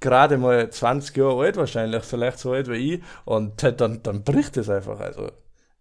[0.00, 4.56] gerade mal 20 Jahre alt wahrscheinlich, vielleicht so alt wie ich, und dann, dann bricht
[4.56, 5.00] es einfach.
[5.00, 5.30] Also,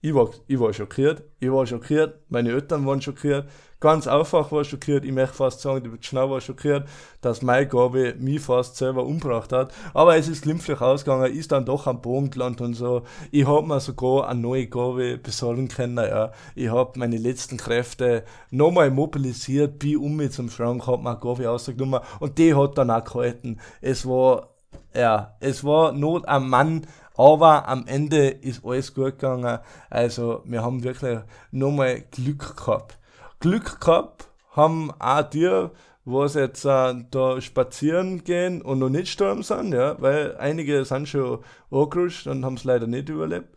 [0.01, 3.49] ich war, ich war schockiert, ich war schockiert, meine Eltern waren schockiert,
[3.79, 6.87] ganz einfach war schockiert, ich möchte fast sagen, die Schnau war schockiert,
[7.21, 11.65] dass meine Gabe mich fast selber umgebracht hat, aber es ist glimpflich ausgegangen, ist dann
[11.65, 15.97] doch am Boden gelandet und so, ich hab mir sogar eine neue Gabe besorgen können,
[15.97, 21.11] ja, ich hab meine letzten Kräfte nochmal mobilisiert, bin um mich zum Schrank, hab mir
[21.11, 24.49] eine Gabe rausgenommen und die hat dann auch gehalten, es war,
[24.95, 26.87] ja, es war Not am Mann,
[27.17, 29.59] aber am Ende ist alles gut gegangen.
[29.89, 31.19] Also wir haben wirklich
[31.51, 32.96] nochmal Glück gehabt.
[33.39, 35.67] Glück gehabt haben auch die,
[36.05, 41.07] was jetzt äh, da spazieren gehen und noch nicht gestorben sind, ja, weil einige sind
[41.07, 43.49] schon angerutscht und haben es leider nicht überlebt.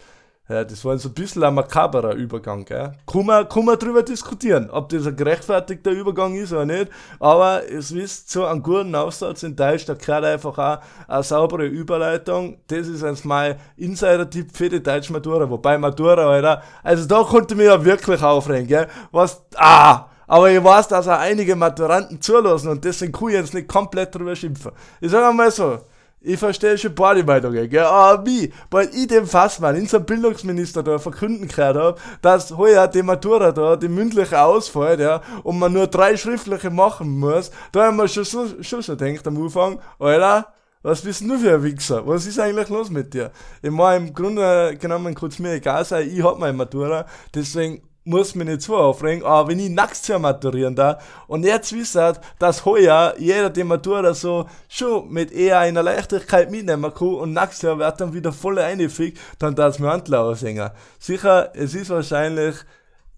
[0.50, 2.90] Ja, das war so ein bisschen ein makaberer Übergang, gell?
[3.06, 6.90] Kann man, kann man drüber diskutieren, ob das ein gerechtfertigter Übergang ist oder nicht.
[7.20, 11.66] Aber es wisst, so einen guten Aufsatz in Deutsch, da gehört einfach auch eine saubere
[11.66, 12.58] Überleitung.
[12.66, 15.48] Das ist jetzt mein Insider-Tipp für die deutsche Matura.
[15.48, 18.88] Wobei Matura, Alter, also da konnte mir ja wirklich aufregen, gell?
[19.12, 20.06] Was, ah!
[20.26, 24.12] Aber ich weiß, dass auch einige Maturanten zulassen und deswegen kann ich jetzt nicht komplett
[24.12, 24.72] drüber schimpfen.
[25.00, 25.78] Ich sag einmal so,
[26.22, 27.84] ich verstehe schon beide Meinungen, gell?
[27.84, 28.52] Aber wie?
[28.70, 33.76] Weil ich dem Fassmann, unserem Bildungsminister da verkünden gehört habe, dass heuer die Matura da,
[33.76, 38.24] die mündliche ausfällt, ja, und man nur drei schriftliche machen muss, da haben wir schon
[38.24, 40.52] so, schon so gedacht am Anfang, Alter,
[40.82, 42.06] was bist du für ein Wichser?
[42.06, 43.30] Was ist eigentlich los mit dir?
[43.62, 48.34] Ich meine, im Grunde genommen es mir egal sein, ich hab meine Matura, deswegen muss
[48.34, 51.98] mich nicht zu aufregen, aber wenn ich nachts Jahr maturieren da und jetzt wisst
[52.38, 57.62] dass heuer jeder die Matura so schon mit eher einer Leichtigkeit mitnehmen kann und nächstes
[57.62, 60.70] Jahr wird dann wieder voll einfliegt, dann darf mir Handler singen.
[60.98, 62.56] Sicher, es ist wahrscheinlich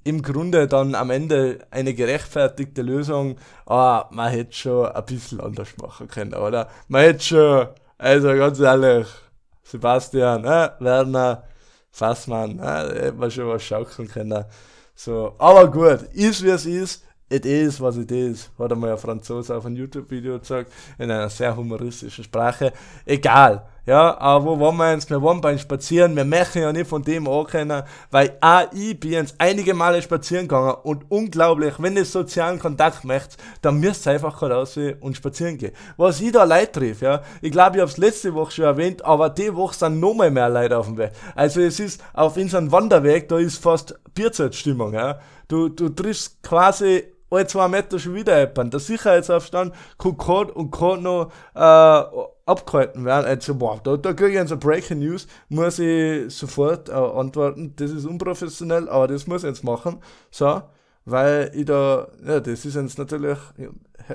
[0.05, 5.77] im Grunde dann am Ende eine gerechtfertigte Lösung, aber man hätte schon ein bisschen anders
[5.81, 6.69] machen können, oder?
[6.89, 7.67] Man hätte schon,
[7.99, 9.07] also ganz ehrlich,
[9.63, 11.45] Sebastian, äh, Werner,
[11.93, 14.45] Fassmann, äh, hätte man schon was schaukeln können.
[15.05, 17.05] So, aber gut, ist wie es ist.
[17.29, 21.29] It is, was it is, hat einmal ein Franzose auf einem YouTube-Video gesagt, in einer
[21.29, 22.73] sehr humoristischen Sprache.
[23.05, 25.11] Egal, ja, aber wo waren wir jetzt?
[25.11, 29.13] Wir waren beim Spazieren, wir möchten ja nicht von dem ankennen, weil auch ich bin
[29.13, 34.13] jetzt einige Male spazieren gegangen und unglaublich, wenn ihr sozialen Kontakt möchtet, dann müsst ihr
[34.13, 35.73] einfach raus und spazieren gehen.
[35.97, 39.05] Was ich da Leute triff, ja, ich glaube, ich habe es letzte Woche schon erwähnt,
[39.05, 41.11] aber die Woche sind nochmal mehr Leute auf dem Weg.
[41.35, 45.19] Also es ist auf unserem Wanderweg, da ist fast Bierzeitstimmung, ja.
[45.49, 48.73] Du, du triffst quasi alle zwei Meter schon wieder jemand.
[48.73, 53.27] Der Sicherheitsaufstand kann gerade und gerade noch äh, abgehalten werden.
[53.27, 57.75] Also, boah, da, da kriege ich jetzt eine Breaking News, muss ich sofort äh, antworten.
[57.77, 60.01] Das ist unprofessionell, aber das muss ich jetzt machen.
[60.31, 60.63] So,
[61.05, 63.39] weil ich da, ja, das ist jetzt natürlich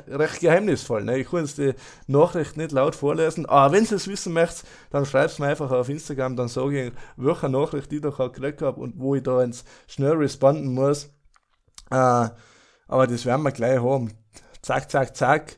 [0.07, 1.03] recht geheimnisvoll.
[1.03, 1.19] Ne?
[1.19, 1.73] Ich kann jetzt die
[2.07, 5.71] Nachricht nicht laut vorlesen, aber wenn ihr es wissen möchtet, dann schreibt es mir einfach
[5.71, 9.43] auf Instagram, dann sage ich, welche Nachricht ich da gekriegt habe und wo ich da
[9.43, 11.09] jetzt schnell responden muss.
[11.89, 12.29] Äh,
[12.87, 14.13] aber das werden wir gleich haben.
[14.61, 15.57] Zack, zack, zack.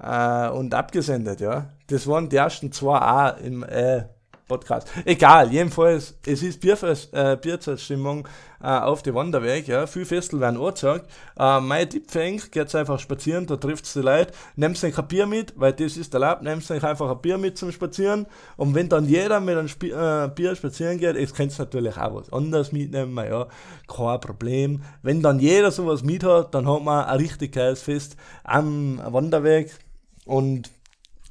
[0.00, 1.70] Äh, und abgesendet, ja.
[1.86, 4.04] Das waren die ersten zwei auch im äh,
[4.46, 4.88] Podcast.
[5.04, 8.28] Egal, jedenfalls, es ist Bierfest, äh, Bierzeitstimmung
[8.62, 9.86] äh, auf die Wanderweg, ja.
[9.86, 11.06] Viele Festel werden angezeigt.
[11.38, 14.32] Äh, mein Tipp euch, geht einfach spazieren, da trifft die Leute.
[14.56, 17.56] Nehmt euch ein Bier mit, weil das ist erlaubt, nehmt euch einfach ein Bier mit
[17.56, 18.26] zum Spazieren.
[18.56, 21.96] Und wenn dann jeder mit einem Sp äh, Bier spazieren geht, jetzt könnt ihr natürlich
[21.96, 23.46] auch was anderes mitnehmen, ja,
[23.88, 24.82] kein Problem.
[25.02, 29.70] Wenn dann jeder sowas mit hat, dann hat man ein richtig geiles Fest am Wanderweg
[30.26, 30.70] und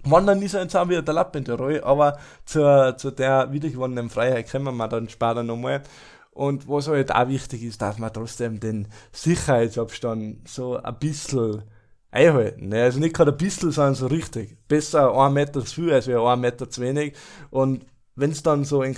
[0.05, 4.09] Wandern ist jetzt auch wieder der Lapp in der Rolle, aber zur, zu der wiedergewonnenen
[4.09, 5.83] Freiheit kommen wir dann später nochmal.
[6.31, 11.63] Und was halt auch wichtig ist, dass man trotzdem den Sicherheitsabstand so ein bisschen
[12.09, 12.69] einhalten.
[12.69, 12.83] Ne?
[12.83, 14.57] Also nicht gerade ein bisschen, sondern so richtig.
[14.67, 17.13] Besser ein Meter zu viel als ein Meter zu wenig.
[17.51, 17.85] Und
[18.15, 18.95] wenn es dann so ein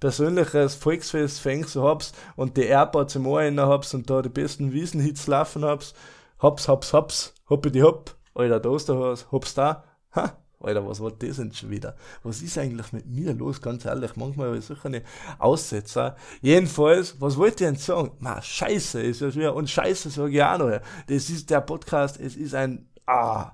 [0.00, 4.72] persönliches Volksfest fängst, so hab's und die Airpods im Ohr hab's und da die besten
[4.72, 5.94] Wiesenhits laufen hab's,
[6.38, 10.32] hab's, hab's, hab's, hoppi die hopp, Alter, da ist der was, hab's da, ha,
[10.64, 11.96] Alter, was war das denn schon wieder?
[12.22, 13.60] Was ist eigentlich mit mir los?
[13.60, 15.02] Ganz ehrlich, manchmal habe ich solche eine
[15.38, 16.16] Aussetzer.
[16.40, 18.12] Jedenfalls, was wollte ich denn sagen?
[18.20, 19.54] Ma, scheiße ist ja schwer.
[19.54, 20.80] Und scheiße sage ich auch noch.
[21.06, 23.52] Das ist der Podcast, es ist ein, ah,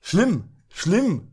[0.00, 1.32] schlimm, schlimm.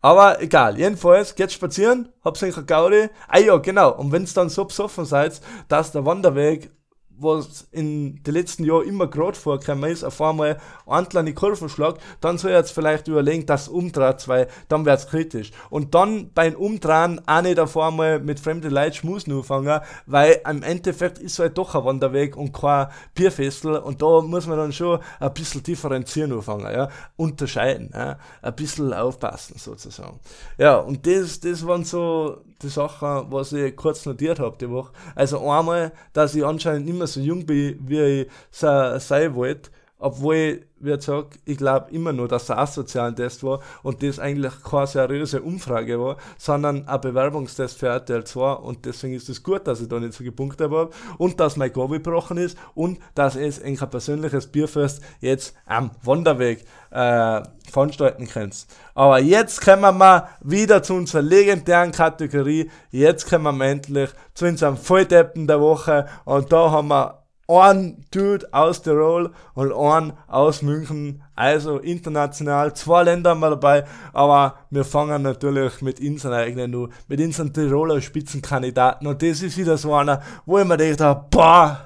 [0.00, 3.08] Aber egal, jedenfalls, geht spazieren, hab's in Gaudi.
[3.26, 3.96] Ah ja, genau.
[3.96, 6.70] Und wenn's dann so besoffen seid, dass der Wanderweg
[7.18, 12.02] was in den letzten Jahren immer gerade vorgekommen ist, auf einmal ein kleine Kurve schlagt,
[12.20, 15.50] dann soll er jetzt vielleicht überlegen, dass umdreht, weil dann wird's kritisch.
[15.70, 20.62] Und dann beim Umdrehen auch nicht auf einmal mit fremden Leuten Schmusen anfangen, weil im
[20.62, 25.00] Endeffekt ist halt doch ein Wanderweg und kein Bierfestel und da muss man dann schon
[25.20, 30.20] ein bisschen differenzieren anfangen, ja, unterscheiden, ja, ein bisschen aufpassen sozusagen.
[30.58, 34.92] Ja, und das, das waren so die Sachen, was ich kurz notiert habe die Woche.
[35.14, 40.96] Also einmal, dass ich anscheinend immer so jung bin, wie ich sein wollte, obwohl wie
[40.96, 45.42] gesagt, ich glaube immer nur, dass er asozialen Test war und das eigentlich keine seriöse
[45.42, 49.88] Umfrage war, sondern ein Bewerbungstest für RTL 2 und deswegen ist es gut, dass ich
[49.88, 53.76] da nicht so gepunktet habe und dass mein Go gebrochen ist und dass es ein
[53.76, 58.66] persönliches Bierfest jetzt am Wanderweg äh, veranstalten könnt.
[58.94, 64.46] Aber jetzt kommen wir mal wieder zu unserer legendären Kategorie, jetzt kommen wir endlich zu
[64.46, 70.62] unserem Volldeppen der Woche und da haben wir ein Dude aus Tirol und ein aus
[70.62, 71.22] München.
[71.34, 76.90] Also international, zwei Länder haben wir dabei, aber wir fangen natürlich mit unseren eigenen nur,
[77.08, 79.06] mit unseren Tiroler Spitzenkandidaten.
[79.06, 81.80] Und das ist wieder so einer, wo ich mir gedacht boah,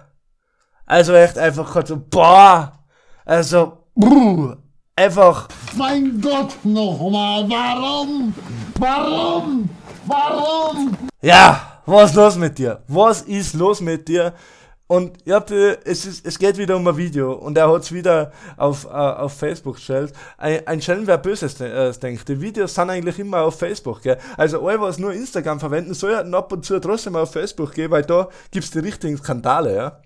[0.87, 2.73] also echt einfach so, boah,
[3.25, 4.57] also, bruh,
[4.97, 5.49] einfach.
[5.77, 8.35] Mein Gott nochmal, warum?
[8.79, 9.71] Warum?
[10.07, 10.97] Warum?
[11.23, 12.83] Ja, was ist los mit dir?
[12.89, 14.33] Was ist los mit dir?
[14.91, 17.93] Und ihr habt, es, ist, es geht wieder um ein Video und er hat es
[17.93, 20.13] wieder auf, uh, auf Facebook gestellt.
[20.37, 22.29] Ein, ein Schelm, wer Böses äh, denkt.
[22.29, 24.03] Die Videos sind eigentlich immer auf Facebook.
[24.03, 24.19] Gell?
[24.37, 28.03] Also alle, was nur Instagram verwenden, sollten ab und zu trotzdem auf Facebook gehen, weil
[28.03, 29.77] da gibt es die richtigen Skandale.
[29.77, 30.01] Ja?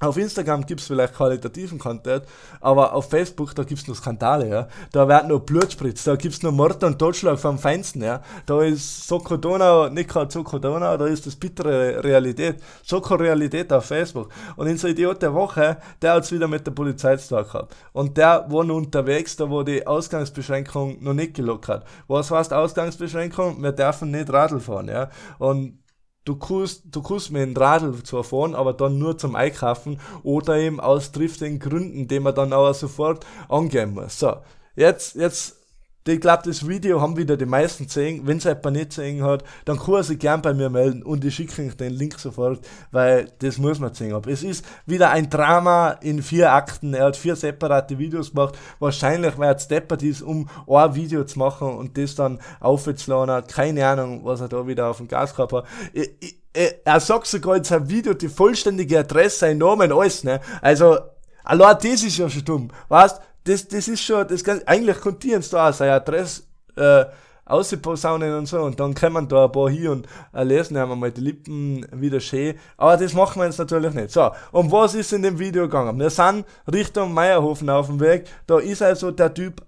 [0.00, 2.24] Auf Instagram gibt es vielleicht qualitativen Content,
[2.60, 4.68] aber auf Facebook, da gibt es nur Skandale, ja.
[4.90, 8.20] Da wird nur Blut spritzt, da gibt es nur Mord und Totschlag vom Feinsten, ja.
[8.44, 12.60] Da ist Soko Donau, nicht gerade Soko Donau, da ist das bittere Realität.
[12.82, 14.30] Soko Realität auf Facebook.
[14.56, 17.44] Und in so Idiot der Woche, der hat es wieder mit der Polizei zu tun
[17.44, 17.76] gehabt.
[17.92, 21.86] Und der war noch unterwegs, da wo die Ausgangsbeschränkung noch nicht gelockert.
[22.08, 23.62] Was heißt Ausgangsbeschränkung?
[23.62, 25.08] Wir dürfen nicht Radl fahren, ja.
[25.38, 25.83] Und
[26.24, 30.56] du kannst, du kannst mit dem Radl zwar fahren, aber dann nur zum Einkaufen oder
[30.56, 34.18] eben aus triftigen Gründen, die man dann aber sofort angehen muss.
[34.18, 34.36] So,
[34.74, 35.63] jetzt, jetzt
[36.06, 38.26] ich glaube, das Video haben wieder die meisten gesehen.
[38.26, 41.24] Wenn es jemand nicht gesehen hat, dann kann er sich gern bei mir melden und
[41.24, 44.12] ich schicke euch den Link sofort, weil das muss man sehen.
[44.12, 46.92] Aber es ist wieder ein Drama in vier Akten.
[46.92, 48.58] Er hat vier separate Videos gemacht.
[48.80, 53.46] Wahrscheinlich, weil er deppert ist, um ein Video zu machen und das dann aufzuladen.
[53.46, 55.64] Keine Ahnung, was er da wieder auf dem Gas gehabt hat.
[55.94, 56.36] Ich, ich,
[56.84, 60.40] er sagt sogar in seinem Video die vollständige Adresse, sein Namen, alles, ne?
[60.60, 60.98] Also,
[61.42, 62.70] allein das ist ja schon dumm.
[62.88, 66.42] Weißt das, das ist schon, das kann, eigentlich konnte ich da auch seine Adresse,
[66.76, 67.04] äh,
[67.46, 71.10] ausposaunen und so und dann kommen da ein paar hier und äh, lesen haben mal
[71.10, 72.54] die Lippen wieder schön.
[72.76, 74.10] Aber das machen wir jetzt natürlich nicht.
[74.10, 75.98] So, und was ist in dem Video gegangen?
[75.98, 78.26] Wir sind Richtung Meierhofen auf dem Weg.
[78.46, 79.62] Da ist also der Typ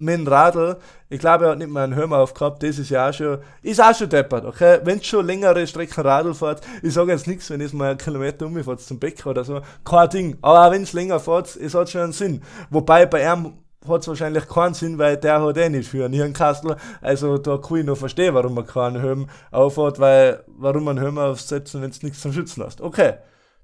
[0.00, 0.76] mit dem Radl,
[1.08, 3.82] ich glaube, er hat nicht mal einen Helm aufgehabt, das ist ja auch schon, ist
[3.82, 4.80] auch schon deppert, okay?
[4.82, 7.98] Wenn du schon längere Strecken Radl fährt, ich sage jetzt nichts, wenn es mal einen
[7.98, 10.38] Kilometer umfährt zum Bäcker oder so, kein Ding.
[10.40, 12.42] Aber auch wenn es länger fährt, es hat schon einen Sinn.
[12.70, 13.54] Wobei bei ihm
[13.88, 16.76] hat es wahrscheinlich keinen Sinn, weil der hat eh nicht für einen Hirnkastel.
[17.00, 21.04] Also da kann ich noch verstehen, warum man keinen Helm aufhat, weil warum man einen
[21.04, 22.80] Helm aufsetzen, wenn es nichts zum Schützen hast.
[22.80, 23.14] Okay.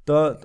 [0.07, 0.39] Da,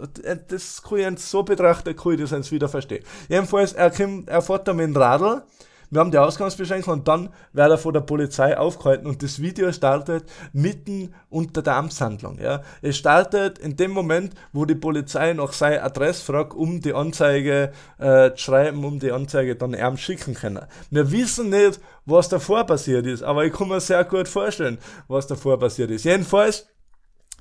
[0.48, 3.04] das kann ich so betrachten, kann ich das wieder verstehen.
[3.30, 5.44] Jedenfalls, er, kommt, er fährt da mit dem Radl
[5.92, 9.72] wir haben die Ausgangsbeschränkung und dann wird er von der Polizei aufgehalten und das Video
[9.74, 10.24] startet
[10.54, 12.40] mitten unter der Amtshandlung.
[12.40, 12.62] Ja.
[12.82, 17.74] Es startet in dem Moment, wo die Polizei nach seiner Adresse fragt, um die Anzeige
[18.00, 20.66] äh, zu schreiben, um die Anzeige dann ihm schicken können.
[20.90, 24.78] Wir wissen nicht, was davor passiert ist, aber ich kann mir sehr gut vorstellen,
[25.10, 26.06] was davor passiert ist.
[26.06, 26.68] Jedenfalls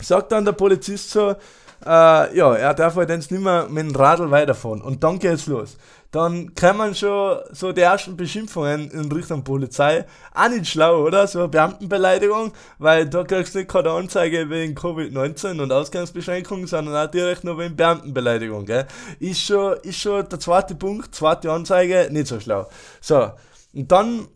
[0.01, 1.37] sagt dann der Polizist so,
[1.85, 4.83] äh, ja, er darf halt jetzt nicht mehr mit dem Radl weiterfahren.
[4.83, 5.77] Und dann geht's los.
[6.11, 10.05] Dann kommen schon so die ersten Beschimpfungen in Richtung Polizei.
[10.35, 11.29] Auch nicht schlau, oder?
[11.29, 16.97] So eine Beamtenbeleidigung, weil da kriegst du nicht keine Anzeige wegen Covid-19 und Ausgangsbeschränkungen, sondern
[16.97, 18.87] auch direkt nur wegen Beamtenbeleidigung, gell?
[19.21, 22.69] Ist schon, ist schon der zweite Punkt, zweite Anzeige, nicht so schlau.
[23.01, 23.31] So.
[23.73, 24.27] Und dann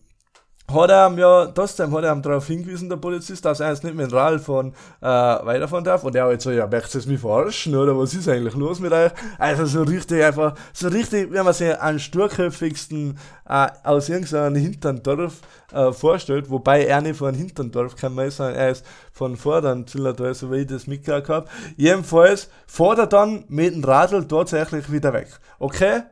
[0.72, 3.84] hat er ihm ja, das hat er ihm darauf hingewiesen, der Polizist, dass er jetzt
[3.84, 6.04] nicht mit dem Rad fahren, äh, weiterfahren darf.
[6.04, 8.92] Und er hat so, ja, möchtest du mich verarschen, oder was ist eigentlich los mit
[8.92, 9.12] euch?
[9.38, 15.40] Also so richtig einfach, so richtig, wenn man sich einen sturköpfigsten äh, aus irgendeinem Hinterndorf
[15.72, 20.32] äh, vorstellt, wobei er nicht von Hinterndorf kann man sagen, er ist von Vordern Zillertal,
[20.34, 21.46] so wie ich das mitgekriegt habe.
[21.76, 25.28] Jedenfalls fährt er dann mit dem Radl tatsächlich wieder weg.
[25.58, 26.02] Okay?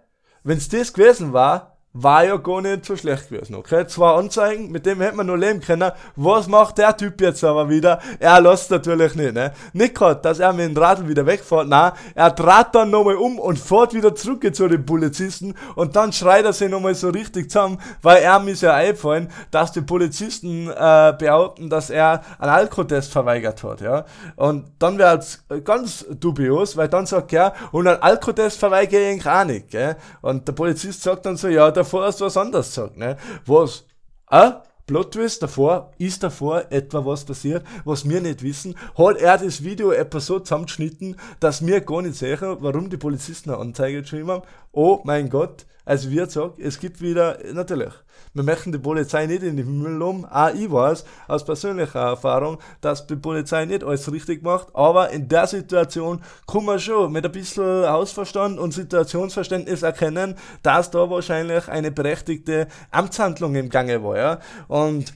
[0.44, 3.86] Wenn's das gewesen war, war ja gar nicht so schlecht gewesen, okay?
[3.86, 5.90] Zwei Anzeigen, mit dem hätte man noch leben können.
[6.16, 8.00] Was macht der Typ jetzt aber wieder?
[8.18, 9.52] Er lässt natürlich nicht, ne?
[9.74, 13.38] Nicht gerade, dass er mit dem Radl wieder wegfährt, nein, er dreht dann nochmal um
[13.38, 17.50] und fährt wieder zurück zu den Polizisten und dann schreit er sich nochmal so richtig
[17.50, 23.12] zusammen, weil er mir ja einfallen, dass die Polizisten äh, behaupten, dass er einen Alkotest
[23.12, 24.06] verweigert hat, ja?
[24.36, 29.26] Und dann wäre es ganz dubios, weil dann sagt er, und einen Alkotest verweigere ich
[29.26, 29.96] auch nicht, gell?
[30.22, 33.16] Und der Polizist sagt dann so, ja, der davor hast du was anderes gesagt, ne?
[33.46, 33.84] Was?
[34.26, 34.62] Ah?
[34.86, 39.62] Plot Twist davor, ist davor etwa was passiert, was wir nicht wissen, hat er das
[39.62, 44.30] Video etwa so zusammengeschnitten, dass wir gar nicht sehen, warum die Polizisten eine Anzeige geschrieben
[44.30, 44.42] haben.
[44.72, 47.92] Oh mein Gott, also wie gesagt, es gibt wieder, natürlich,
[48.34, 50.24] wir möchten die Polizei nicht in den Himmel loben.
[50.24, 54.68] Auch ich weiß aus persönlicher Erfahrung, dass die Polizei nicht alles richtig macht.
[54.74, 60.90] Aber in der Situation kann man schon mit ein bisschen Hausverstand und Situationsverständnis erkennen, dass
[60.90, 64.16] da wahrscheinlich eine berechtigte Amtshandlung im Gange war.
[64.16, 64.38] Ja?
[64.68, 65.12] Und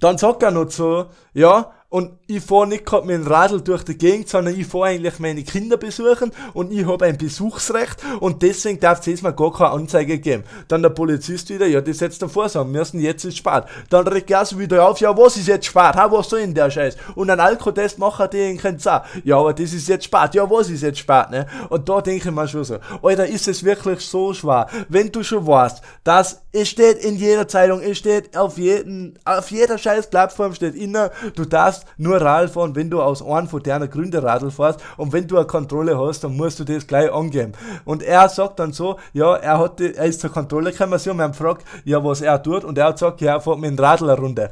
[0.00, 3.82] dann sagt er noch so, ja, und ich fahre nicht gerade mit dem Radl durch
[3.82, 8.42] die Gegend, sondern ich fahre eigentlich meine Kinder besuchen und ich habe ein Besuchsrecht und
[8.42, 10.44] deswegen darf es mal gar keine Anzeige geben.
[10.68, 13.64] Dann der Polizist wieder, ja, das jetzt davor sagen müssen, jetzt ist spät.
[13.90, 15.96] Dann regt er wieder auf, ja, was ist jetzt spät?
[15.96, 16.96] Ha, was soll denn der Scheiß?
[17.16, 19.02] Und ein Alkotest machen die in auch.
[19.24, 20.34] Ja, aber das ist jetzt spät.
[20.34, 21.46] Ja, was ist jetzt spät, ne?
[21.70, 25.24] Und da denke ich mir schon so, Alter, ist es wirklich so schwer, wenn du
[25.24, 30.08] schon weißt, dass es steht in jeder Zeitung, es steht auf jeden, auf jeder scheiß
[30.08, 33.88] Plattform steht inner, du darfst darfst nur Radl fahren, wenn du aus einem von deiner
[33.88, 37.52] Gründe Radl fährst und wenn du eine Kontrolle hast, dann musst du das gleich angeben.
[37.84, 41.10] Und er sagt dann so, ja, er hat die, er ist zur Kontrolle gekommen, sie
[41.10, 43.70] haben ihn gefragt, ja, was er tut und er hat gesagt, ja, er fährt mit
[43.70, 44.50] dem Radl eine Runde.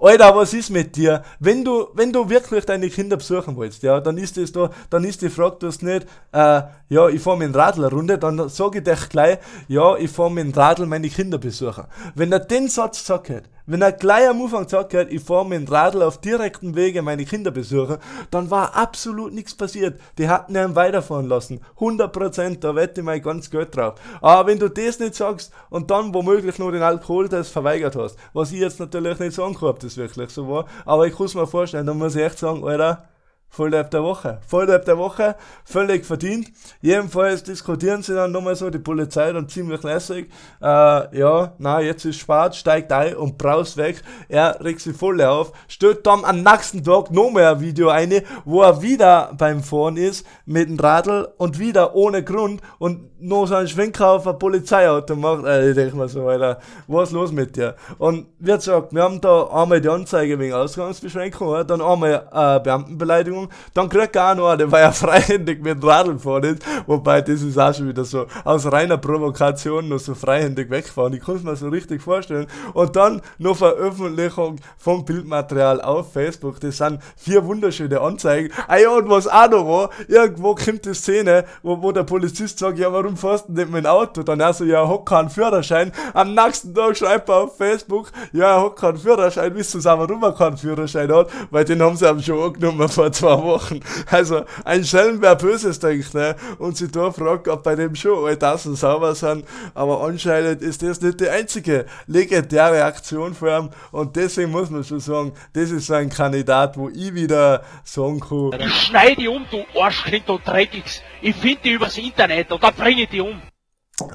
[0.00, 1.24] Alter, was ist mit dir?
[1.40, 5.02] Wenn du, wenn du wirklich deine Kinder besuchen willst, ja, dann ist das da, dann
[5.02, 8.48] ist die Frage, dass nicht, äh, ja, ich fahr mit dem Radl eine Runde, dann
[8.48, 11.84] sage ich dir gleich, ja, ich fahr mit dem Radl meine Kinder besuchen.
[12.14, 15.60] Wenn er den Satz sagt, wenn er gleich am Anfang gesagt hat, ich fahre mit
[15.60, 17.98] dem Radl auf direkten Wege meine Kinder besuchen,
[18.30, 20.00] dann war absolut nichts passiert.
[20.16, 21.60] Die hatten ihn weiterfahren lassen.
[21.78, 23.96] 100%, da wette ich mein ganz Geld drauf.
[24.22, 28.52] Aber wenn du das nicht sagst und dann womöglich nur den Alkoholtest verweigert hast, was
[28.52, 31.46] ich jetzt natürlich nicht sagen kann, ob das wirklich so war, aber ich es mir
[31.46, 33.06] vorstellen, dann muss ich echt sagen, Alter,
[33.50, 34.38] Volltrap der Woche.
[34.46, 35.34] Volltrap der Woche,
[35.64, 36.48] völlig verdient.
[36.80, 40.30] Jedenfalls diskutieren sie dann nochmal so, die Polizei dann ziemlich lässig.
[40.60, 44.02] Äh, ja, na, jetzt ist spät, steigt ein und braust weg.
[44.28, 48.62] Er regt sich voll auf, stellt dann am nächsten Tag nochmal ein Video ein, wo
[48.62, 53.56] er wieder beim Fahren ist, mit dem Radl und wieder ohne Grund und noch so
[53.56, 55.44] einen Schwenker auf ein Polizeiauto macht.
[55.44, 57.74] Äh, ich denke mir so, Alter, was ist los mit dir?
[57.98, 63.37] Und wie gesagt, wir haben da einmal die Anzeige wegen Ausgangsbeschränkung, dann einmal äh, Beamtenbeleidigung
[63.38, 63.48] Verfügung.
[63.74, 66.62] Dann kriegt er auch noch einen, weil er freihändig mit dem Radl gefahren ist.
[66.86, 71.12] Wobei, das ist auch schon wieder so aus reiner Provokation noch so freihändig wegfahren.
[71.14, 72.46] Ich kann es mir so richtig vorstellen.
[72.74, 76.60] Und dann noch Veröffentlichung vom Bildmaterial auf Facebook.
[76.60, 78.52] Das sind vier wunderschöne Anzeigen.
[78.66, 82.58] Ah ja, und was auch noch war, irgendwo kommt die Szene, wo, wo der Polizist
[82.58, 84.22] sagt, ja, warum fährst du nicht mit dem Auto?
[84.22, 85.92] Dann er so, ja, er hat keinen Führerschein.
[86.14, 89.54] Am nächsten Tag schreibt er auf Facebook, ja, er hat keinen Führerschein.
[89.54, 91.28] Wisst ihr, warum er keinen Führerschein hat?
[91.50, 93.80] Weil den haben sie ihm schon angenommen vor zwei zwei Wochen.
[94.06, 96.36] Also ein Schelm, wer Böses denkt, ne?
[96.58, 99.44] Und sie da fragt, ob bei dem schon alle Tassen sauber sind.
[99.74, 103.70] Aber anscheinend ist das nicht die einzige legendäre Aktion für ihn.
[103.92, 108.20] Und deswegen muss man schon sagen, das ist so ein Kandidat, wo ich wieder sagen
[108.20, 108.60] kann.
[108.60, 111.02] Ich schneide die um, du Arschkind, du Dreckigs.
[111.20, 113.40] Ich finde die übers Internet und da bringe ich die um.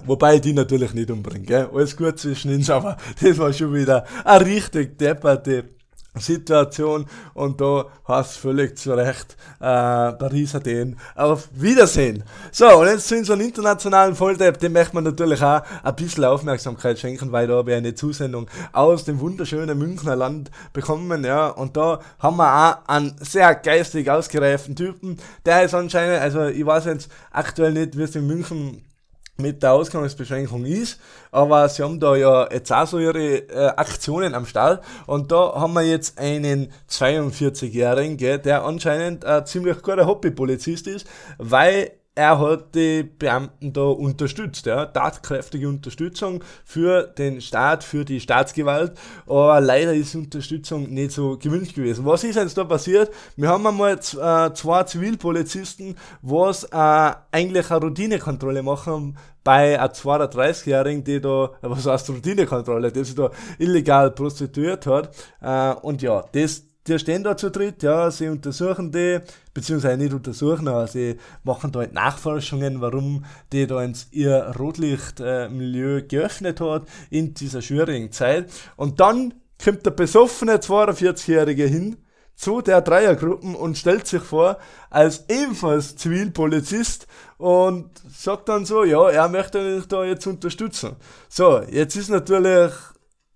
[0.05, 1.69] Wobei ich die natürlich nicht umbringe, gell?
[1.73, 5.75] Alles gut zwischen uns, aber das war schon wieder eine richtig depperte
[6.15, 10.97] Situation und da hast völlig zu Recht äh, Paris Athen.
[11.15, 12.23] Auf Wiedersehen.
[12.51, 16.99] So, und jetzt zu unserem internationalen Volltap, dem möchte man natürlich auch ein bisschen Aufmerksamkeit
[16.99, 21.75] schenken, weil da habe ich eine Zusendung aus dem wunderschönen Münchner Land bekommen, ja, und
[21.77, 26.85] da haben wir auch einen sehr geistig ausgereiften Typen, der ist anscheinend, also ich weiß
[26.85, 28.83] jetzt aktuell nicht, wie es in München
[29.37, 30.99] mit der Ausgangsbeschränkung ist,
[31.31, 35.53] aber sie haben da ja jetzt auch so ihre äh, Aktionen am Start und da
[35.55, 41.07] haben wir jetzt einen 42-Jährigen, der anscheinend ein ziemlich guter Hobbypolizist ist,
[41.39, 48.19] weil er hat die Beamten da unterstützt, ja, tatkräftige Unterstützung für den Staat, für die
[48.19, 48.93] Staatsgewalt,
[49.25, 52.05] aber leider ist die Unterstützung nicht so gewünscht gewesen.
[52.05, 53.11] Was ist jetzt da passiert?
[53.35, 61.03] Wir haben einmal äh, zwei Zivilpolizisten, was äh, eigentlich eine Routinekontrolle machen bei einem 32-Jährigen,
[61.03, 66.63] die da, was heißt Routinekontrolle, der sich da illegal prostituiert hat, äh, und ja, das
[66.87, 69.19] die stehen da zu dritt, ja, sie untersuchen die,
[69.53, 75.97] beziehungsweise nicht untersuchen, aber sie machen da halt Nachforschungen, warum die da ins ihr Rotlichtmilieu
[75.97, 78.51] äh, geöffnet hat in dieser schwierigen Zeit.
[78.75, 81.97] Und dann kommt der besoffene 42-Jährige hin
[82.35, 84.57] zu der Dreiergruppen und stellt sich vor
[84.89, 87.07] als ebenfalls Zivilpolizist
[87.37, 90.95] und sagt dann so, ja, er möchte mich da jetzt unterstützen.
[91.29, 92.73] So, jetzt ist natürlich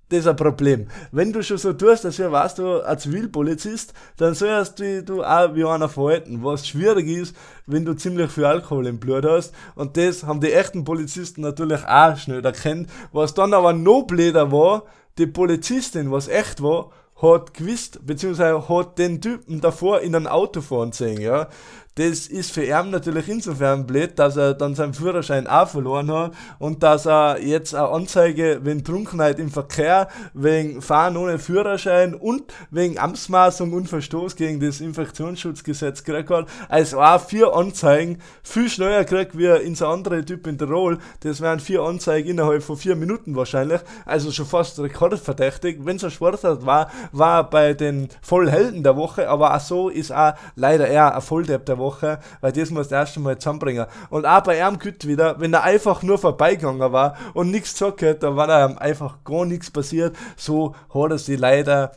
[0.10, 0.88] das ist ein Problem.
[1.12, 5.24] Wenn du schon so tust, dass ja weißt du, als Zivilpolizist, dann sollst du, du
[5.24, 7.36] auch wie einer verhalten, was schwierig ist,
[7.66, 9.54] wenn du ziemlich viel Alkohol im Blut hast.
[9.76, 12.90] Und das haben die echten Polizisten natürlich auch schnell erkannt.
[13.12, 14.84] Was dann aber noch blöder war,
[15.18, 16.92] die Polizistin, was echt war,
[17.22, 21.50] hat gewusst, beziehungsweise hat den Typen davor in ein Auto fahren sehen, ja.
[21.98, 26.32] Das ist für ihn natürlich insofern blöd, dass er dann seinen Führerschein auch verloren hat
[26.60, 32.44] und dass er jetzt eine Anzeige wegen Trunkenheit im Verkehr, wegen Fahren ohne Führerschein und
[32.70, 36.46] wegen Amtsmaßung und Verstoß gegen das Infektionsschutzgesetz gekriegt hat.
[36.70, 41.00] Also auch vier Anzeigen, viel schneller gekriegt wie in so andere Typ in Tirol.
[41.22, 43.82] Das wären vier Anzeigen innerhalb von vier Minuten wahrscheinlich.
[44.06, 45.80] Also schon fast rekordverdächtig.
[45.80, 50.12] Wenn es ein Sportart war, war bei den Vollhelden der Woche, aber auch so ist
[50.12, 53.86] auch leider eher ein Volldepp der Woche Woche, weil das muss das erste Mal zusammenbringen.
[54.10, 58.02] Und auch bei ihm gut wieder, wenn er einfach nur vorbeigegangen war und nichts gesagt
[58.02, 60.16] hat, dann war da einfach gar nichts passiert.
[60.36, 61.92] So hat er sie leider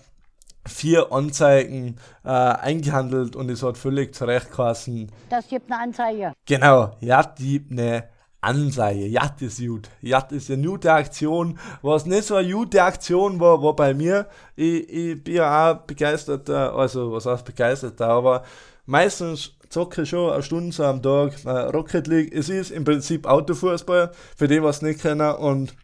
[0.66, 5.11] vier Anzeigen äh, eingehandelt und es hat völlig zurechtgeheißen.
[5.28, 6.32] Das gibt eine Anzeige.
[6.47, 8.05] Genau, ja, die eine
[8.41, 9.07] Anzeige.
[9.07, 9.88] Ja, das ist gut.
[10.01, 11.59] Ja, das ist eine gute Aktion.
[11.82, 14.26] Was nicht so eine gute Aktion war, war bei mir.
[14.57, 18.45] Ich, ich bin ja auch begeisterter, also was heißt begeisterter, aber
[18.86, 22.35] meistens zocke schon eine Stunde so am Tag äh, Rocket League.
[22.35, 25.35] Es ist im Prinzip Autofußball, für die, was nicht kennen.
[25.37, 25.75] Und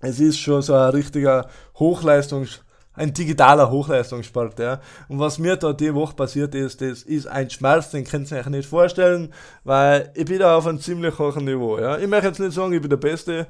[0.00, 2.60] es ist schon so ein richtiger Hochleistungs-
[2.94, 4.80] ein digitaler Hochleistungssport, ja.
[5.08, 8.38] Und was mir da die Woche passiert ist, das ist ein Schmerz, den könnt ihr
[8.38, 9.32] euch nicht vorstellen,
[9.64, 11.96] weil ich bin da auf einem ziemlich hohen Niveau, ja.
[11.98, 13.46] Ich möchte jetzt nicht sagen, ich bin der Beste,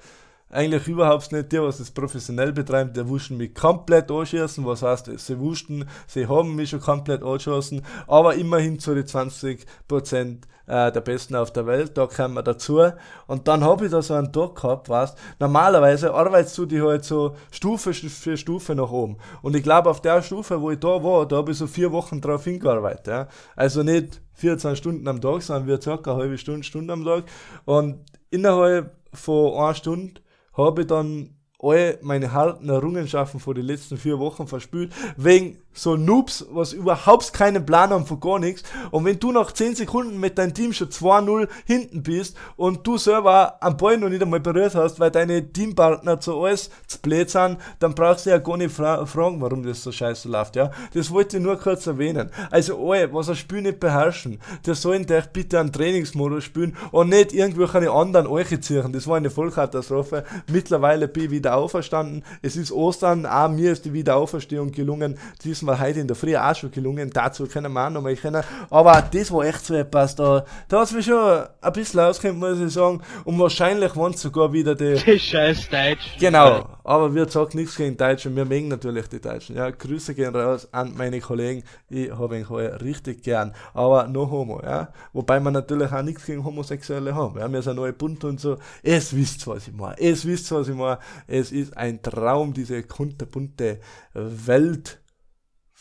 [0.52, 1.50] eigentlich überhaupt nicht.
[1.50, 4.64] Die, was das professionell betreiben, die wussten mich komplett anschießen.
[4.64, 10.38] Was heißt, sie wussten, sie haben mich schon komplett angeschossen, aber immerhin zu den 20%
[10.66, 12.80] äh, der Besten auf der Welt, da kommen wir dazu.
[13.26, 17.04] Und dann habe ich da so einen Tag gehabt, weißt normalerweise arbeitest du dich halt
[17.04, 19.16] so Stufe für Stufe nach oben.
[19.42, 21.92] Und ich glaube, auf der Stufe, wo ich da war, da habe ich so vier
[21.92, 23.06] Wochen drauf hingearbeitet.
[23.06, 23.28] Ja?
[23.56, 27.24] Also nicht 24 Stunden am Tag, sondern wir circa eine halbe Stunde, Stunde am Tag.
[27.64, 27.98] Und
[28.30, 30.21] innerhalb von einer Stunde
[30.54, 36.46] habe dann all meine harten Errungenschaften vor den letzten vier Wochen verspült, wegen so Noobs,
[36.50, 38.62] was überhaupt keinen Plan haben von gar nichts.
[38.90, 42.98] Und wenn du nach 10 Sekunden mit deinem Team schon 2-0 hinten bist und du
[42.98, 47.30] selber am Ball noch nicht einmal berührt hast, weil deine Teampartner zu alles zu blöd
[47.30, 50.70] sind, dann brauchst du ja gar nicht fra fragen, warum das so scheiße läuft, ja.
[50.94, 52.30] Das wollte ich nur kurz erwähnen.
[52.50, 57.08] Also alle, was ein Spiel nicht beherrschen, der sollen dich bitte einen Trainingsmodus spielen und
[57.08, 58.92] nicht irgendwelche anderen Euche ziehen.
[58.92, 60.24] Das war eine Vollkatastrophe.
[60.50, 62.24] Mittlerweile bin ich wieder auferstanden.
[62.42, 65.18] Es ist Ostern, auch mir ist die Wiederauferstehung gelungen.
[65.44, 68.02] Dies ist mir heute in der Früh auch schon gelungen, dazu können wir auch noch
[68.02, 68.42] mal können.
[68.70, 72.40] Aber das war echt so etwas, da, da hat es mich schon ein bisschen ausgekommen,
[72.40, 73.00] muss ich sagen.
[73.24, 74.94] Und wahrscheinlich waren es sogar wieder die.
[75.12, 76.18] Die scheiß Deutschen.
[76.18, 79.56] Genau, aber wir sagen nichts gegen Deutsche, wir mögen natürlich die Deutschen.
[79.56, 83.52] Ja, Grüße gehen raus an meine Kollegen, ich habe ihn heute richtig gern.
[83.74, 84.88] Aber no homo, ja.
[85.12, 87.38] Wobei wir natürlich auch nichts gegen Homosexuelle haben.
[87.38, 88.56] Ja, wir sind alle bunt und so.
[88.82, 89.98] Es wisst, was ich meine.
[89.98, 90.98] Es wisst, was ich meine.
[91.26, 93.80] Es ist ein Traum, diese kunterbunte
[94.14, 95.01] Welt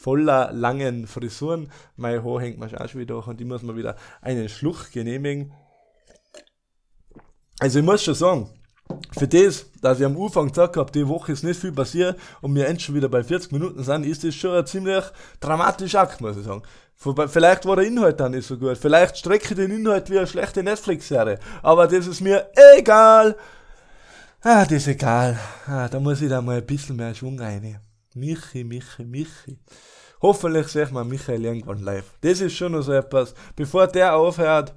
[0.01, 1.71] voller langen Frisuren.
[1.95, 5.53] Mein Haar hängt mir auch schon wieder und ich muss mir wieder einen Schluck genehmigen.
[7.59, 8.49] Also ich muss schon sagen,
[9.17, 12.55] für das, dass ich am Anfang gesagt habe, die Woche ist nicht viel passiert und
[12.55, 15.03] wir endlich schon wieder bei 40 Minuten sind, ist das schon ein ziemlich
[15.39, 16.63] dramatischer Akt, muss ich sagen.
[16.95, 18.77] Vielleicht war der Inhalt dann nicht so gut.
[18.77, 21.39] Vielleicht strecke ich den Inhalt wie eine schlechte Netflix-Serie.
[21.63, 22.47] Aber das ist mir
[22.77, 23.35] egal.
[24.41, 25.39] Ah, das ist egal.
[25.67, 27.79] Ah, da muss ich da mal ein bisschen mehr Schwung rein.
[28.15, 29.57] Michi, Michi, Michi.
[30.21, 32.11] Hoffentlich sehen wir Michael irgendwann live.
[32.21, 33.33] Das ist schon noch so etwas.
[33.55, 34.75] Bevor der aufhört,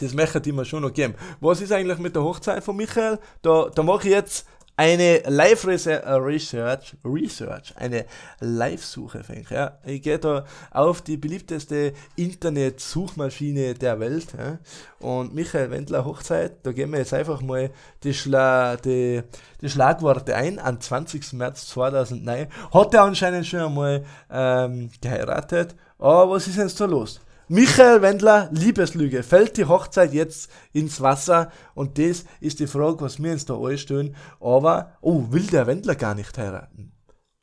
[0.00, 1.14] das möchte ich mir schon noch geben.
[1.40, 3.18] Was ist eigentlich mit der Hochzeit von Michael?
[3.42, 4.46] Da, da mache ich jetzt
[4.76, 8.04] eine Live-Research, Research, eine
[8.40, 9.50] Live-Suche, ich.
[9.50, 9.78] Ja.
[9.84, 14.28] Ich gehe da auf die beliebteste Internet-Suchmaschine der Welt.
[14.36, 14.58] Ja.
[14.98, 17.70] Und Michael Wendler Hochzeit, da gehen wir jetzt einfach mal
[18.02, 19.22] die, Schla die,
[19.62, 20.58] die Schlagworte ein.
[20.58, 21.32] Am 20.
[21.32, 25.74] März 2009 hat er anscheinend schon einmal ähm, geheiratet.
[25.98, 27.20] Aber was ist jetzt da los?
[27.48, 29.22] Michael Wendler, Liebeslüge.
[29.22, 31.52] Fällt die Hochzeit jetzt ins Wasser?
[31.76, 34.16] Und das ist die Frage, was wir uns da anstellen.
[34.40, 36.90] Aber, oh, will der Wendler gar nicht heiraten?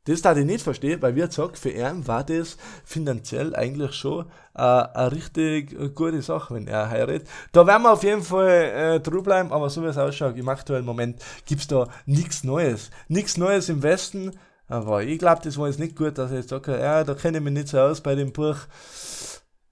[0.04, 4.26] Das darf ich nicht verstehen, weil wir gesagt, für ihn war das finanziell eigentlich schon
[4.56, 7.26] äh, eine richtig gute Sache, wenn er heiratet.
[7.54, 10.50] Da werden wir auf jeden Fall äh, drüber bleiben, aber so wie es ausschaut, im
[10.50, 12.92] aktuellen Moment gibt's da nichts Neues.
[13.08, 14.32] Nichts Neues im Westen,
[14.68, 17.38] aber ich glaube, das war jetzt nicht gut, dass er jetzt sagt, ja, da kenne
[17.38, 18.58] ich mich nicht so aus bei dem Buch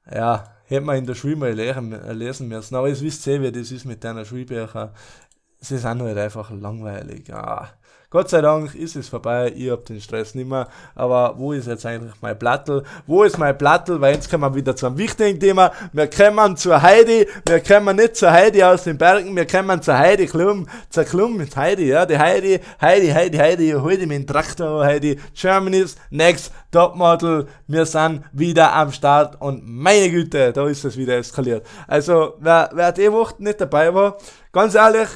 [0.10, 2.76] ja, hätte man in der Schule mal lesen, lesen müssen.
[2.76, 4.94] Aber jetzt wisst ihr, wie das ist mit deiner Schulbücher.
[5.64, 7.32] Sie sind halt einfach langweilig.
[7.32, 7.70] Ah.
[8.10, 10.68] Gott sei Dank ist es vorbei, ich hab den Stress nicht mehr.
[10.96, 12.84] Aber wo ist jetzt eigentlich mein Plattel?
[13.06, 14.02] Wo ist mein Plattel?
[14.02, 15.72] Weil jetzt kommen wir wieder zu einem wichtigen Thema.
[15.94, 17.28] Wir kommen zur Heidi.
[17.46, 19.34] Wir kommen nicht zur Heidi aus den Bergen.
[19.36, 20.68] Wir kommen zur Heidi Klum.
[20.90, 22.06] Zur Klum mit Heidi, ja.
[22.08, 23.72] Die Heidi, Heidi, Heidi, Heidi.
[23.72, 25.18] Heute mit dem Traktor, Heidi.
[25.34, 27.48] Germany's Next Topmodel.
[27.68, 29.40] Wir sind wieder am Start.
[29.40, 31.66] Und meine Güte, da ist es wieder eskaliert.
[31.88, 34.18] Also, wer, wer die Woche nicht dabei war,
[34.52, 35.08] ganz ehrlich,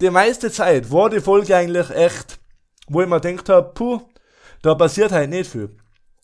[0.00, 2.40] die meiste Zeit war die Folge eigentlich echt
[2.90, 4.00] wo ich mir gedacht habe, puh,
[4.62, 5.70] da passiert halt nicht viel.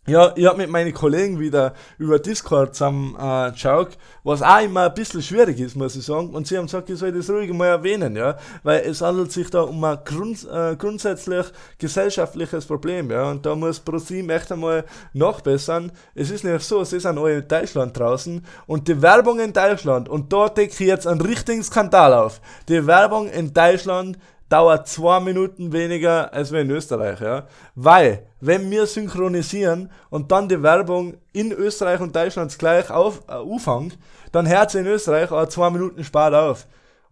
[0.08, 4.84] Ja, ich habe mit meinen Kollegen wieder über Discord zusammen äh, geschaut, was auch immer
[4.84, 6.28] ein bisschen schwierig ist, muss ich sagen.
[6.30, 8.36] Und sie haben gesagt, ich soll das ruhig mal erwähnen, ja.
[8.62, 11.46] Weil es handelt sich da um ein Grund, äh, grundsätzlich
[11.78, 13.28] gesellschaftliches Problem, ja.
[13.28, 15.90] Und da muss ProSieben echt einmal nachbessern.
[16.14, 20.08] Es ist nämlich so, sie sind alle in Deutschland draußen und die Werbung in Deutschland,
[20.08, 22.40] und da decke ich jetzt einen richtigen Skandal auf.
[22.68, 27.46] Die Werbung in Deutschland dauert zwei Minuten weniger als wir in Österreich, ja.
[27.74, 33.32] Weil, wenn wir synchronisieren und dann die Werbung in Österreich und Deutschland gleich auf, äh,
[33.32, 33.98] aufhängt,
[34.32, 36.66] dann hört sie in Österreich auch zwei Minuten spart auf.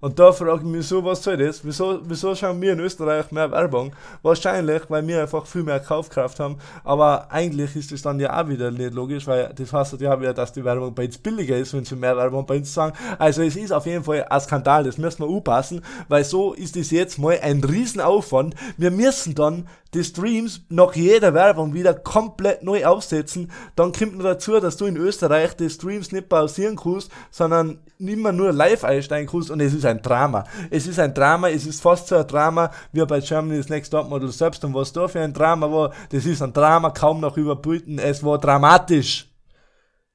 [0.05, 1.65] Und da frage ich mich so, was soll das?
[1.65, 3.91] Wieso, wieso schauen wir in Österreich mehr Werbung?
[4.21, 6.59] Wahrscheinlich, weil wir einfach viel mehr Kaufkraft haben.
[6.85, 10.35] Aber eigentlich ist das dann ja auch wieder nicht logisch, weil das heißt ja wieder,
[10.35, 12.93] dass die Werbung bei uns billiger ist, wenn sie mehr Werbung bei uns sagen.
[13.19, 16.77] Also es ist auf jeden Fall ein Skandal, das müssen wir aufpassen, weil so ist
[16.77, 18.55] es jetzt mal ein Riesenaufwand.
[18.77, 23.51] Wir müssen dann die Streams nach jeder Werbung wieder komplett neu aufsetzen.
[23.77, 27.79] Dann kommt noch dazu, dass du in Österreich die Streams nicht pausieren kannst, sondern
[28.09, 30.45] immer nur live einsteigen kannst und es ist ein Drama.
[30.71, 34.09] Es ist ein Drama, es ist fast so ein Drama wie bei Germany's Next Top
[34.09, 37.37] Model selbst und was da für ein Drama war, das ist ein Drama kaum noch
[37.37, 37.99] überbrüten.
[37.99, 39.29] Es war dramatisch.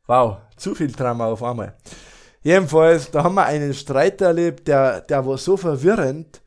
[0.08, 1.76] Wow, zu viel Drama auf einmal.
[2.42, 6.42] Jedenfalls, da haben wir einen Streit erlebt, der, der war so verwirrend,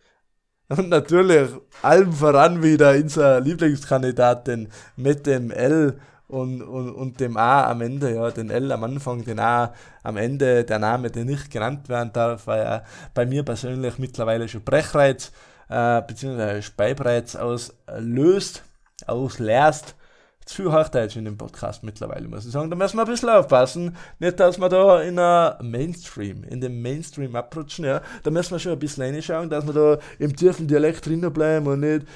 [0.78, 1.50] und natürlich
[1.82, 5.98] allem voran wieder unser Lieblingskandidatin mit dem L
[6.32, 10.16] und, und, und dem A am Ende, ja, den L am Anfang, den A am
[10.16, 14.64] Ende, der Name, der nicht genannt werden darf, weil er bei mir persönlich mittlerweile schon
[14.64, 15.30] Brechreiz
[15.68, 16.62] äh, bzw.
[16.62, 18.64] Speibreiz auslöst,
[19.06, 19.94] ausleerst
[20.44, 22.70] zu Hochdeutsch in dem Podcast mittlerweile, muss ich sagen.
[22.70, 23.96] Da müssen wir ein bisschen aufpassen.
[24.18, 28.00] Nicht, dass wir da in der Mainstream, in dem Mainstream abrutschen, ja.
[28.22, 31.66] Da müssen wir schon ein bisschen reinschauen, dass wir da im tiefen Dialekt drinnen bleiben
[31.66, 32.06] und nicht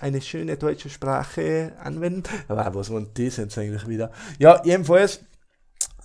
[0.00, 2.24] eine schöne deutsche Sprache anwenden.
[2.48, 4.10] Aber was war das jetzt eigentlich wieder?
[4.38, 5.18] Ja, jedenfalls,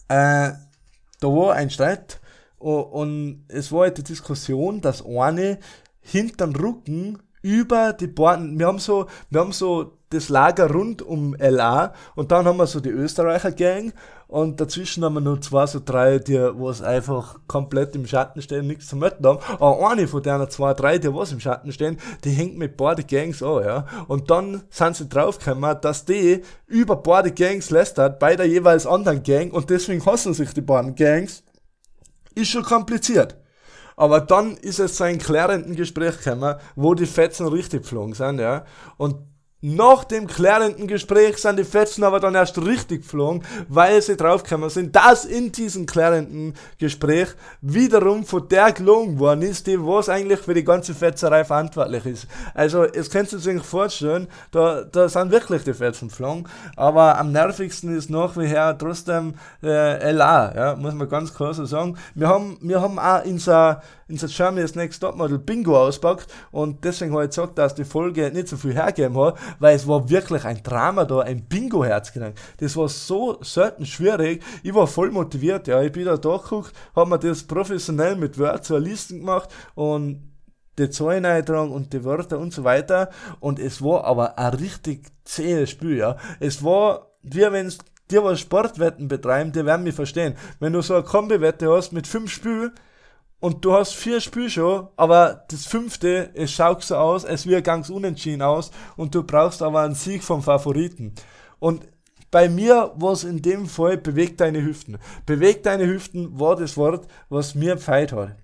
[0.08, 0.52] äh,
[1.20, 2.20] da war ein Streit
[2.58, 5.60] und es war halt die Diskussion, dass eine
[6.00, 11.36] hinterm Rücken über die Borden, wir haben so, wir haben so das Lager rund um
[11.40, 13.94] LA und dann haben wir so die Österreicher Gang
[14.32, 18.66] und dazwischen haben wir noch zwei, so drei, die was einfach komplett im Schatten stehen,
[18.66, 19.40] nichts zu melden haben.
[19.60, 23.06] Aber eine von denen zwei, drei, die was im Schatten stehen, die hängt mit beiden
[23.06, 23.86] Gangs an, ja.
[24.08, 29.22] Und dann sind sie draufgekommen, dass die über beide Gangs lästert, bei der jeweils anderen
[29.22, 31.44] Gang und deswegen hassen sich die beiden Gangs.
[32.34, 33.36] Ist schon kompliziert.
[33.98, 38.40] Aber dann ist es zu einem klärenden Gespräch gekommen, wo die Fetzen richtig geflogen sind,
[38.40, 38.64] ja.
[38.96, 39.18] Und
[39.62, 44.70] nach dem klärenden Gespräch sind die Fetzen aber dann erst richtig geflogen, weil sie draufgekommen
[44.72, 47.30] sind, dass in diesem klärenden Gespräch
[47.62, 52.28] wiederum von der gelogen worden ist, die was eigentlich für die ganze Fetzerei verantwortlich ist.
[52.56, 57.32] Also, es könnt ihr sich vorstellen, da, da sind wirklich die Fetzen geflogen, aber am
[57.32, 61.98] nervigsten ist nach wie her trotzdem äh, LA, ja, muss man ganz klar so sagen.
[62.16, 63.38] Wir haben, wir haben auch in
[64.18, 68.48] der Germany's Next Topmodel Bingo auspackt und deswegen habe ich gesagt, dass die Folge nicht
[68.48, 72.36] so viel hergeben hat, weil es war wirklich ein Drama da, ein Bingo herzugegangen.
[72.58, 74.44] Das war so selten schwierig.
[74.64, 75.82] Ich war voll motiviert, ja.
[75.82, 80.32] Ich bin da durchgeguckt, habe mir das professionell mit Word zur Listen gemacht und
[80.78, 83.10] die Zahlen eintragen und die Wörter und so weiter.
[83.40, 86.18] Und es war aber ein richtig zähes Spiel, ja.
[86.40, 87.78] Es war, wie wenn es
[88.10, 90.36] die, was Sportwetten betreiben, die werden mich verstehen.
[90.60, 92.72] Wenn du so eine Kombi-Wette hast mit fünf Spielen,
[93.42, 97.66] und du hast vier Spiele schon, aber das fünfte, es schaut so aus, es wird
[97.66, 101.16] ganz unentschieden aus und du brauchst aber einen Sieg vom Favoriten.
[101.60, 101.88] Und
[102.30, 105.00] bei mir war es in dem Fall, beweg deine Hüften.
[105.26, 108.36] Beweg deine Hüften war das Wort, was mir pfeilt hat.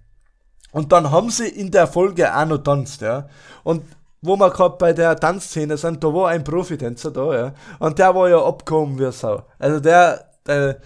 [0.72, 3.28] Und dann haben sie in der Folge auch noch tanzt, ja.
[3.64, 3.84] Und
[4.22, 7.54] wo wir gerade bei der Tanzszene sind, da war ein Profitänzer da, ja.
[7.80, 9.44] Und der war ja abgehoben wie Sau.
[9.60, 10.82] Also der, der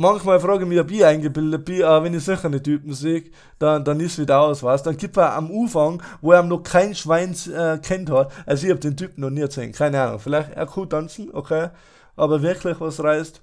[0.00, 3.24] manchmal frage ich mich, ob ich eingebildet bin, aber wenn ich solche Typen sehe,
[3.58, 4.82] dann, dann ist wieder aus, was.
[4.82, 8.70] Dann gibt er am Anfang, wo er noch kein Schwein äh, kennt hat, also ich
[8.70, 11.68] habe den Typen noch nie gesehen, keine Ahnung, vielleicht er kann tanzen, okay,
[12.16, 13.42] aber wirklich was reißt,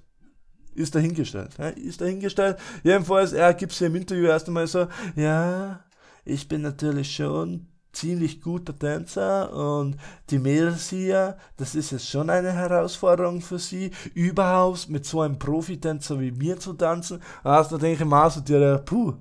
[0.74, 2.56] ist dahingestellt, ja, ist dahingestellt.
[2.84, 4.86] Jedenfalls, er gibt es im Interview erst einmal so,
[5.16, 5.80] ja,
[6.24, 9.96] ich bin natürlich schon ziemlich guter Tänzer und
[10.30, 15.38] die Mädels hier, das ist jetzt schon eine Herausforderung für sie, überhaupt mit so einem
[15.38, 17.22] Profitänzer wie mir zu tanzen.
[17.42, 19.14] Also da denke ich mal so dir, puh,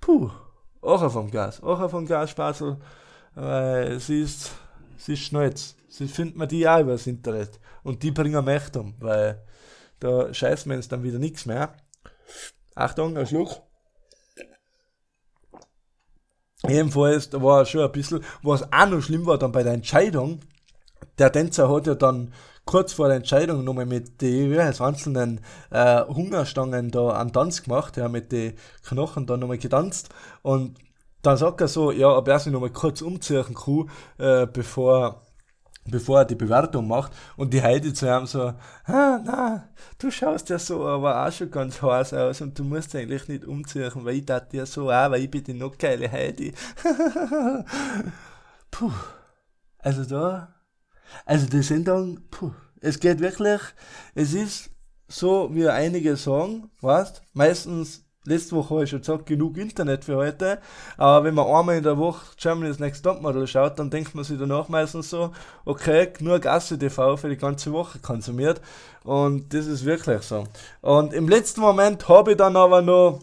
[0.00, 0.30] puh,
[0.80, 2.78] auch vom Gas, auch vom Gas, Spaßel,
[3.34, 4.52] weil sie ist,
[4.96, 5.54] sie ist schnell,
[5.88, 9.44] sie findet man die auch übers Internet und die bringen Mächt um, weil
[10.00, 11.74] da scheißen wir uns dann wieder nichts mehr.
[12.74, 13.67] Achtung, ein Schluck.
[16.66, 20.40] Jedenfalls, da war schon ein bisschen, was auch noch schlimm war dann bei der Entscheidung,
[21.18, 22.32] der Tänzer hat ja dann
[22.64, 25.40] kurz vor der Entscheidung nochmal mit den einzelnen
[25.70, 28.54] äh, Hungerstangen da einen Tanz gemacht, ja, mit den
[28.86, 30.10] Knochen da nochmal getanzt.
[30.42, 30.76] Und
[31.22, 35.22] dann sagt er so, ja, ob er sich nochmal kurz umziehen kann, äh, bevor
[35.90, 38.52] bevor er die Bewertung macht und die Heidi zu ihm so,
[38.84, 39.68] ah, na,
[39.98, 43.44] du schaust ja so aber auch schon ganz heiß aus und du musst eigentlich nicht
[43.44, 46.52] umziehen, weil ich dachte ja so auch, weil ich bin die noch geile Heidi.
[48.70, 48.92] puh.
[49.80, 50.54] Also da,
[51.24, 53.60] also die Sendung, puh, es geht wirklich,
[54.14, 54.70] es ist
[55.06, 60.16] so, wie einige sagen, weißt, meistens letzte Woche habe ich schon gesagt, genug Internet für
[60.16, 60.58] heute.
[60.96, 64.38] Aber wenn man einmal in der Woche Germany's Next Topmodel schaut, dann denkt man sich
[64.38, 65.32] danach meistens so,
[65.64, 68.60] okay, genug Asse TV für die ganze Woche konsumiert.
[69.04, 70.44] Und das ist wirklich so.
[70.80, 73.20] Und im letzten Moment habe ich dann aber noch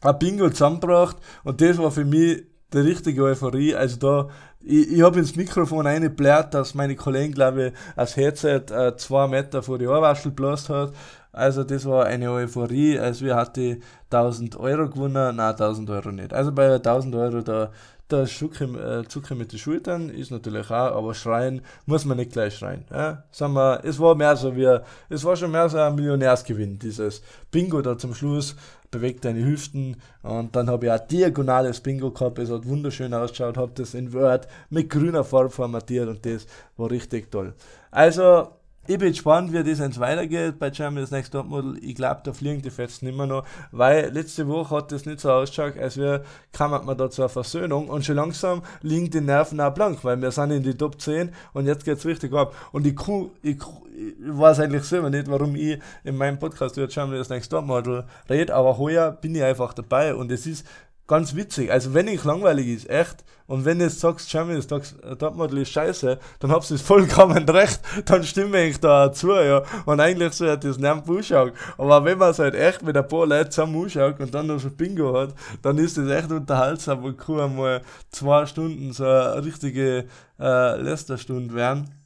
[0.00, 3.74] ein Bingo zusammengebracht und das war für mich die richtige Euphorie.
[3.74, 4.28] Also da,
[4.60, 9.26] ich, ich habe ins Mikrofon eingeblärt, dass meine Kollegen, glaube ich, als Headset äh, zwei
[9.26, 10.92] Meter vor die Ohrwaschel geblasen hat.
[11.38, 13.80] Also das war eine Euphorie, als wir hatten
[14.10, 16.32] 1000 Euro gewonnen, nein 1000 Euro nicht.
[16.32, 17.70] Also bei 1000 Euro da,
[18.08, 22.32] da Schucke, äh, Zucker mit den Schultern ist natürlich auch, aber schreien muss man nicht
[22.32, 22.86] gleich schreien.
[22.90, 23.22] Ja?
[23.30, 24.80] Sagen wir, es war mehr so wie,
[25.10, 27.22] es war schon mehr so ein Millionärsgewinn, dieses
[27.52, 28.56] Bingo da zum Schluss,
[28.90, 33.56] bewegt deine Hüften und dann habe ich auch diagonales Bingo gehabt, es hat wunderschön ausgeschaut,
[33.56, 37.54] habe das in Word mit grüner Farbe formatiert und das war richtig toll.
[37.92, 38.57] Also
[38.88, 41.76] ich bin gespannt, wie das jetzt weitergeht bei Germany's Next Topmodel.
[41.84, 45.30] Ich glaube, da fliegen die Fetzen immer noch, weil letzte Woche hat das nicht so
[45.30, 49.74] ausgeschaut, als wir kamen wir da zur Versöhnung und schon langsam liegen die Nerven auch
[49.74, 52.54] blank, weil wir sind in die Top 10 und jetzt geht's richtig ab.
[52.72, 52.98] Und ich,
[53.42, 58.04] ich, ich weiß eigentlich selber nicht, warum ich in meinem Podcast über Germany's Next Topmodel
[58.30, 60.66] rede, aber heuer bin ich einfach dabei und es ist
[61.08, 61.72] ganz witzig.
[61.72, 66.18] Also wenn ich langweilig ist, echt, und wenn du jetzt sagst, Germany's Topmodel ist scheiße,
[66.38, 69.62] dann hab's das vollkommen recht, dann stimme ich da zu, ja.
[69.86, 71.52] Und eigentlich so hat das nicht anschauen.
[71.78, 74.60] Aber wenn man es halt echt mit ein paar Leuten zusammen anschaut und dann noch
[74.60, 77.80] so Bingo hat, dann ist das echt unterhaltsam und kann einmal
[78.10, 80.04] zwei Stunden so eine richtige
[80.38, 81.97] äh, Lästerstunde werden.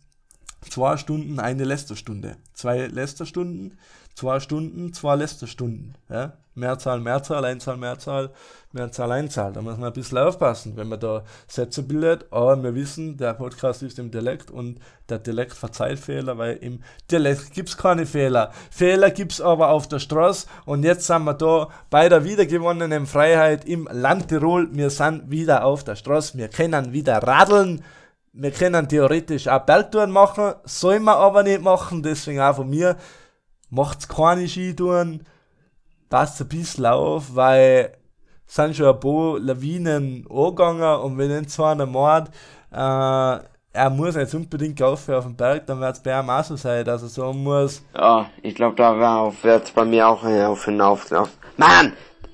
[0.68, 2.36] Zwei Stunden, eine Lästerstunde.
[2.54, 3.78] Zwei Lästerstunden,
[4.14, 5.94] zwei Stunden, zwei Lästerstunden.
[6.08, 6.32] Ja?
[6.54, 8.30] Mehrzahl, Mehrzahl, Einzahl, Mehrzahl,
[8.72, 9.52] Mehrzahl, Einzahl.
[9.52, 12.26] Da muss man ein bisschen aufpassen, wenn man da Sätze bildet.
[12.30, 16.80] Aber wir wissen, der Podcast ist im Dialekt und der Dialekt verzeiht Fehler, weil im
[17.10, 18.52] Dialekt gibt es keine Fehler.
[18.70, 23.06] Fehler gibt es aber auf der Straße und jetzt sind wir da bei der wiedergewonnenen
[23.06, 24.68] Freiheit im Land Tirol.
[24.72, 27.82] Wir sind wieder auf der Straße, wir können wieder radeln.
[28.33, 32.97] Wir können theoretisch auch Bergtouren machen, sollen wir aber nicht machen, deswegen auch von mir,
[33.70, 35.24] macht's keine Skitouren,
[36.09, 37.93] passt ein bisschen auf, weil
[38.47, 42.28] sind schon ein paar Lawinen angegangen und wenn jetzt so einer meint,
[42.70, 46.45] äh, er muss jetzt unbedingt laufen auf den Berg, dann wird es bei ihm auch
[46.45, 50.64] so sein, dass er sagen muss, Ja, ich glaube, darauf wird bei mir auch hinauf
[50.66, 51.33] hinauslaufen.
[51.57, 51.93] Mann!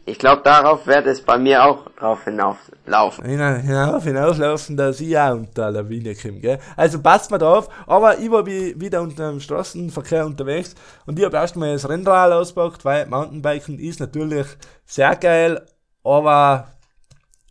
[0.09, 3.27] Ich glaube, darauf wird es bei mir auch drauf hinauflaufen.
[3.27, 6.59] hina- hinauf, hinauslaufen, dass ich auch unter der Lawine komme, gell?
[6.77, 11.25] Also passt mal drauf, aber ich war wie- wieder unter dem Straßenverkehr unterwegs und ich
[11.27, 14.47] habe erstmal das Rennrad ausgepackt, weil Mountainbiken ist natürlich
[14.87, 15.61] sehr geil,
[16.03, 16.69] aber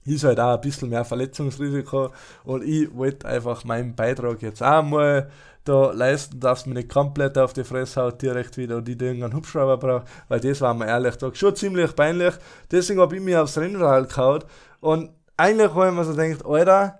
[0.06, 2.10] ist halt auch ein bisschen mehr Verletzungsrisiko
[2.44, 5.30] und ich wollte einfach meinen Beitrag jetzt auch mal
[5.68, 9.34] da leisten, dass man nicht komplett auf die Fresse haut direkt wieder ich da irgendeinen
[9.34, 12.34] Hubschrauber brauche, weil das war mir ehrlich gesagt schon ziemlich peinlich.
[12.72, 14.44] Deswegen habe ich mich aufs Rennrad gehauen
[14.80, 17.00] und eigentlich habe ich mir so gedacht, Alter,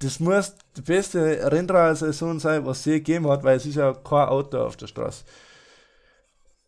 [0.00, 3.92] das muss die beste Rennradsaison sein, was es je gegeben hat, weil es ist ja
[3.92, 5.24] kein Auto auf der Straße.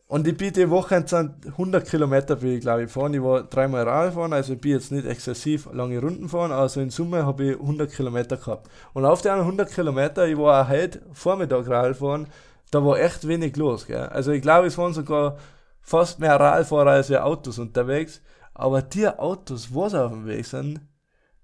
[0.08, 3.12] Und ich bin die Woche sind 100 Kilometer, bin ich glaube ich gefahren.
[3.14, 6.80] Ich war dreimal Rad fahren, also ich bin jetzt nicht exzessiv lange Runden gefahren, also
[6.80, 8.70] in Summe habe ich 100 Kilometer gehabt.
[8.92, 12.28] Und auf den 100 Kilometer, ich war auch heute Vormittag Rad fahren,
[12.70, 13.86] da war echt wenig los.
[13.86, 14.06] Gell?
[14.06, 15.38] Also ich glaube, es waren sogar
[15.80, 18.20] fast mehr Radfahrer als wir Autos unterwegs.
[18.54, 20.80] Aber die Autos, was auf dem Weg sind,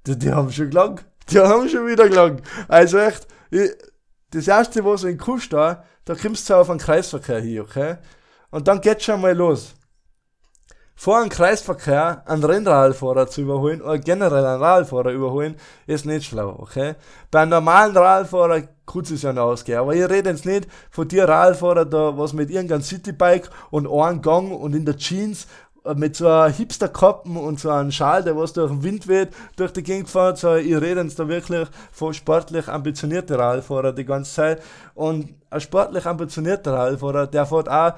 [0.07, 1.05] die, die haben schon gelangt.
[1.31, 2.43] Die haben schon wieder gelangt.
[2.67, 3.71] Also echt, ich,
[4.31, 7.99] das erste, was in Kust da, da kommst du auf einen Kreisverkehr hier, okay?
[8.53, 9.75] Und dann geht's schon mal los.
[10.95, 16.55] Vor einem Kreisverkehr einen Rennradfahrer zu überholen oder generell einen Radfahrer überholen, ist nicht schlau,
[16.61, 16.95] okay?
[17.31, 19.79] Bei einem normalen Radfahrer kurz es ja noch ausgehen.
[19.79, 24.23] Aber ich rede jetzt nicht von dir Radfahrer da, was mit irgendeinem Citybike und einem
[24.23, 25.47] Gang und in der Jeans
[25.85, 29.31] äh, mit so einem Hipster-Kappen und so einem Schal, der was durch den Wind weht,
[29.57, 30.39] durch die Gegend fährt.
[30.39, 34.63] So, ich rede jetzt da wirklich von sportlich ambitionierten Radfahrer die ganze Zeit.
[34.95, 37.95] Und ein sportlich ambitionierter Radfahrer, der fährt auch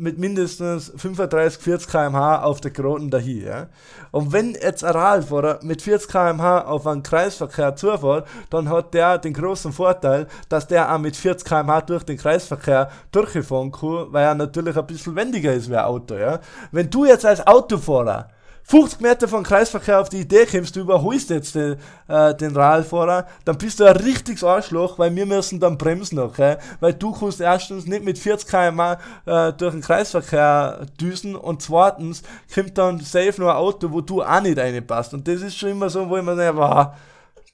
[0.00, 3.44] mit mindestens 35, 40 km/h auf der Groten dahin.
[3.44, 3.66] Ja?
[4.10, 9.18] Und wenn jetzt ein Radfahrer mit 40 km/h auf einen Kreisverkehr zufährt, dann hat der
[9.18, 14.24] den großen Vorteil, dass der auch mit 40 km/h durch den Kreisverkehr durchfahren kann, weil
[14.24, 16.14] er natürlich ein bisschen wendiger ist wie ein Auto.
[16.14, 16.40] Ja?
[16.72, 18.28] Wenn du jetzt als Autofahrer
[18.64, 21.76] 50 Meter vom Kreisverkehr auf die Idee kommst, du überholst jetzt den,
[22.08, 26.56] äh, den Radfahrer, dann bist du ein richtiges Arschloch, weil wir müssen dann bremsen, okay?
[26.78, 28.80] Weil du kannst erstens nicht mit 40 km
[29.26, 32.22] äh, durch den Kreisverkehr düsen und zweitens
[32.54, 35.14] kommt dann safe noch ein Auto, wo du auch nicht reinpasst.
[35.14, 36.88] Und das ist schon immer so, wo ich mir denke, wow,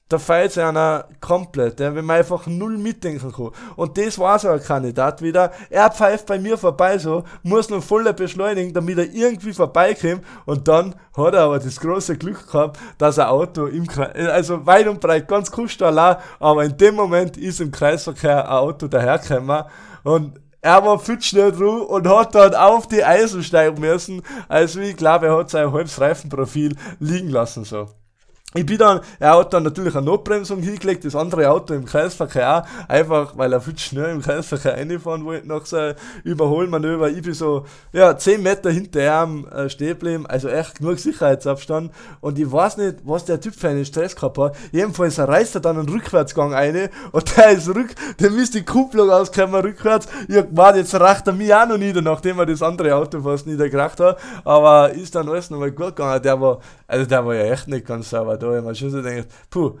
[0.09, 3.51] da sich einer komplett, ja, wenn man einfach null mitdenken kann.
[3.75, 5.51] Und das war so ein Kandidat wieder.
[5.69, 10.23] Er pfeift bei mir vorbei so, muss noch voller beschleunigen, damit er irgendwie vorbeikommt.
[10.45, 14.65] Und dann hat er aber das große Glück gehabt, dass ein Auto im Kreis, also
[14.65, 19.63] weit und breit, ganz kuschala, aber in dem Moment ist im Kreisverkehr ein Auto dahergekommen.
[20.03, 24.21] Und er war viel schnell dran und hat dann auf die Eisen steigen müssen.
[24.47, 27.89] Also ich glaube, er hat sein halbes Reifenprofil liegen lassen so.
[28.55, 32.63] Ich bin dann, er hat dann natürlich eine Notbremsung hingelegt, das andere Auto im Kreisverkehr
[32.63, 37.09] auch, einfach weil er viel schnell im Kreisverkehr reinfahren wollte nach seinem Überholmanöver.
[37.09, 41.91] Ich bin so, ja, 10 Meter hinter ihm äh, stehen also echt genug Sicherheitsabstand.
[42.21, 44.55] Und ich weiß nicht, was der Typ für einen Stress gehabt hat.
[44.71, 49.09] Jedenfalls reißt er dann einen Rückwärtsgang ein und der ist rück, dem ist die Kupplung
[49.09, 50.07] ausgekommen rückwärts.
[50.29, 53.21] Ich hab gemeint, jetzt racht er mich auch noch nieder, nachdem er das andere Auto
[53.21, 54.17] fast niedergebracht hat.
[54.45, 56.21] Aber ist dann alles nochmal gut gegangen.
[56.23, 58.51] Der war, also der war ja echt nicht ganz sauber da.
[58.51, 59.77] Ich hab mir schon so gedacht, puh,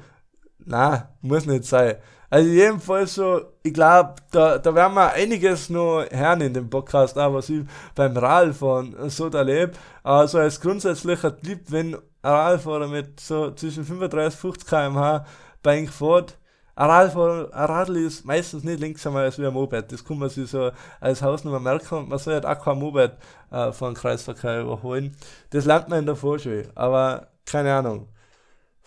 [0.65, 1.95] na, muss nicht sein.
[2.29, 7.17] Also jedenfalls so, ich glaube, da, da werden wir einiges noch hören in dem Podcast,
[7.17, 7.63] auch was ich
[7.95, 9.73] beim Radfahren so erlebe.
[10.03, 15.25] Also als grundsätzlicher Tipp, wenn ein Radfahrer mit so zwischen 35 und 50 km/h
[15.63, 16.37] bei ihm fährt,
[16.75, 19.91] ein Radfahrer, ein Radl ist meistens nicht langsamer als wie ein Moped.
[19.91, 23.13] Das kann man sich so als Hausnummer merken man soll halt auch kein Moped
[23.51, 25.15] äh, von Kreisverkehr überholen.
[25.51, 28.09] Das lernt man in der Vorschule, aber keine Ahnung.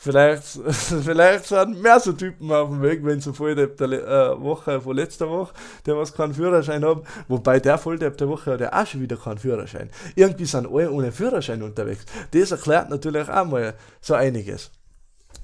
[0.02, 0.44] Vielleicht,
[1.04, 4.96] vielleicht sind mehr so Typen auf dem Weg, wenn so Volldepp der äh, Woche von
[4.96, 5.52] letzter Woche,
[5.84, 9.18] der was keinen Führerschein hat, wobei der Volldepp der Woche hat ja auch schon wieder
[9.18, 9.90] keinen Führerschein.
[10.14, 12.06] Irgendwie sind alle ohne Führerschein unterwegs.
[12.30, 14.70] Das erklärt natürlich auch mal so einiges.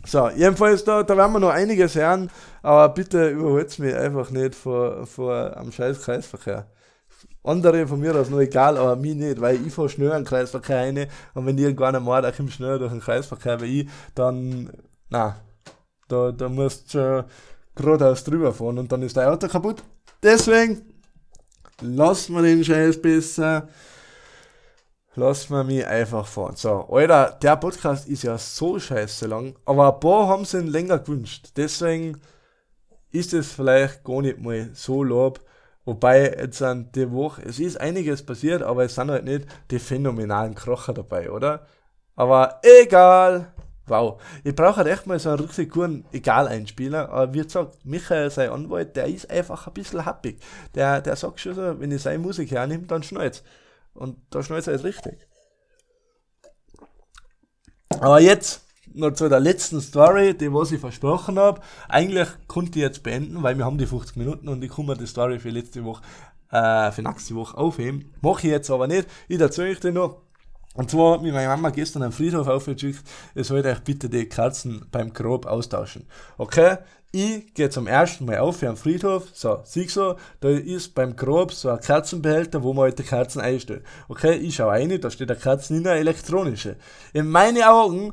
[0.06, 2.30] So, jedenfalls da, da werden wir noch einiges hören,
[2.62, 6.66] aber bitte überholt mich einfach nicht vor, vor am scheiß Kreisverkehr.
[7.46, 10.28] Andere von mir aus noch egal, aber mich nicht, weil ich fahre schnell an den
[10.28, 14.70] Kreisverkehr rein und wenn irgendwann mal da kommt schneller durch den Kreisverkehr wie ich, dann,
[15.08, 15.36] na,
[16.08, 17.24] da, da musst du schon
[17.76, 19.82] geradeaus drüber fahren und dann ist dein Auto kaputt.
[20.22, 20.82] Deswegen
[21.80, 23.68] lassen wir den Scheiß besser.
[25.14, 26.56] Lassen wir mich einfach fahren.
[26.56, 30.98] So, Alter, der Podcast ist ja so scheiße lang, aber ein paar haben ihn länger
[30.98, 31.52] gewünscht.
[31.56, 32.20] Deswegen
[33.12, 35.40] ist es vielleicht gar nicht mal so lob.
[35.86, 39.78] Wobei jetzt an die Woche, es ist einiges passiert, aber es sind halt nicht die
[39.78, 41.64] phänomenalen Krocher dabei, oder?
[42.16, 43.52] Aber egal.
[43.86, 44.20] Wow.
[44.42, 47.08] Ich brauche halt echt mal so einen richtig guten Egal-Einspieler.
[47.08, 50.40] Aber wie gesagt, Michael, sein Anwalt, der ist einfach ein bisschen happig.
[50.74, 53.44] Der, der sagt schon so, wenn ich seine Musik hernehme, dann schnallt's.
[53.94, 55.28] Und da schnallt's halt richtig.
[58.00, 61.60] Aber jetzt noch zu der letzten Story, die was ich versprochen habe.
[61.88, 64.96] Eigentlich konnte ich jetzt beenden, weil wir haben die 50 Minuten und ich kann mir
[64.96, 66.02] die Story für letzte Woche,
[66.50, 68.12] äh, für nächste Woche aufheben.
[68.20, 69.08] Mache ich jetzt aber nicht.
[69.28, 70.22] Ich erzähle euch dir noch.
[70.76, 73.02] Und zwar hat mir meine Mama gestern am Friedhof aufgeschickt,
[73.34, 76.06] ich sollte euch bitte die Kerzen beim Grab austauschen.
[76.36, 76.76] Okay?
[77.12, 81.16] Ich gehe zum ersten Mal auf für einen Friedhof, so, sieh so, da ist beim
[81.16, 83.84] Grab so ein Kerzenbehälter, wo man halt die Kerzen einstellt.
[84.08, 86.76] Okay, ich schaue rein, da steht eine Kerzen in eine elektronische.
[87.14, 88.12] In meinen Augen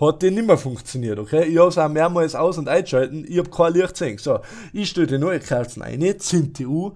[0.00, 1.44] hat die nicht mehr funktioniert, okay?
[1.44, 4.18] Ich habe es auch mehrmals aus- und eingeschalten, ich habe kein Licht gesehen.
[4.18, 4.40] So,
[4.72, 6.92] ich stelle die neue Kerzen ein, zünd die U,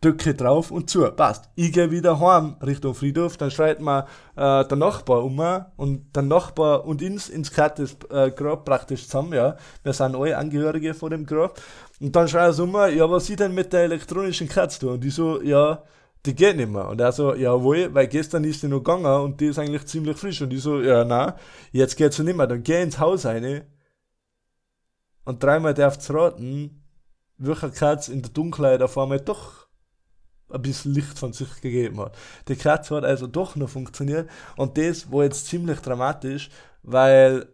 [0.00, 1.48] drücke drauf und zu, passt.
[1.54, 4.06] Ich gehe wieder heim Richtung Friedhof, dann schreit mir
[4.36, 5.40] äh, der Nachbar um
[5.76, 9.56] und der Nachbar und ins, ins das äh, Grab praktisch zusammen, ja.
[9.82, 11.60] Wir sind alle Angehörige von dem Grab.
[12.00, 14.90] Und dann schreit er so um, ja, was sie denn mit der elektronischen Kerze tun?
[14.94, 15.82] Und ich so, ja,
[16.26, 16.88] die geht nicht mehr.
[16.88, 20.16] Und er so, jawohl, weil gestern ist die noch gegangen und die ist eigentlich ziemlich
[20.16, 20.40] frisch.
[20.40, 21.36] Und ich so, ja, na,
[21.72, 22.46] jetzt geht's nicht mehr.
[22.46, 23.64] Dann geh ins Haus rein
[25.24, 26.82] und dreimal darf's raten,
[27.38, 29.66] welcher Katz in der Dunkelheit auf einmal doch
[30.50, 32.16] ein bisschen Licht von sich gegeben hat.
[32.48, 36.50] Die Kerze hat also doch noch funktioniert und das war jetzt ziemlich dramatisch,
[36.82, 37.48] weil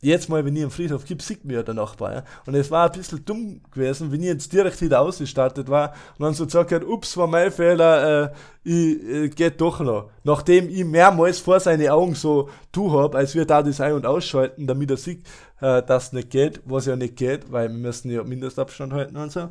[0.00, 2.12] jetzt mal, wenn ich im Friedhof gibt, sieht mir ja der Nachbar.
[2.12, 2.24] Ja?
[2.46, 6.24] Und es war ein bisschen dumm gewesen, wenn ich jetzt direkt wieder ausgestartet war und
[6.24, 8.32] dann so gesagt hat, ups, war mein Fehler, äh,
[8.64, 10.10] ich äh, geht doch noch.
[10.24, 14.06] Nachdem ich mehrmals vor seine Augen so tu hab, als wir da das ein- und
[14.06, 15.26] ausschalten, damit er sieht,
[15.60, 19.16] äh, dass es nicht geht, was ja nicht geht, weil wir müssen ja Mindestabstand halten
[19.16, 19.48] und so.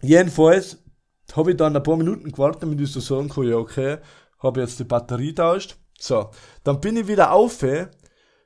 [0.00, 0.78] Jedenfalls
[1.34, 3.98] habe ich dann ein paar Minuten gewartet, damit ich so sagen kann, ja okay,
[4.40, 5.76] habe jetzt die Batterie tauscht.
[5.98, 6.30] So,
[6.64, 7.62] dann bin ich wieder auf,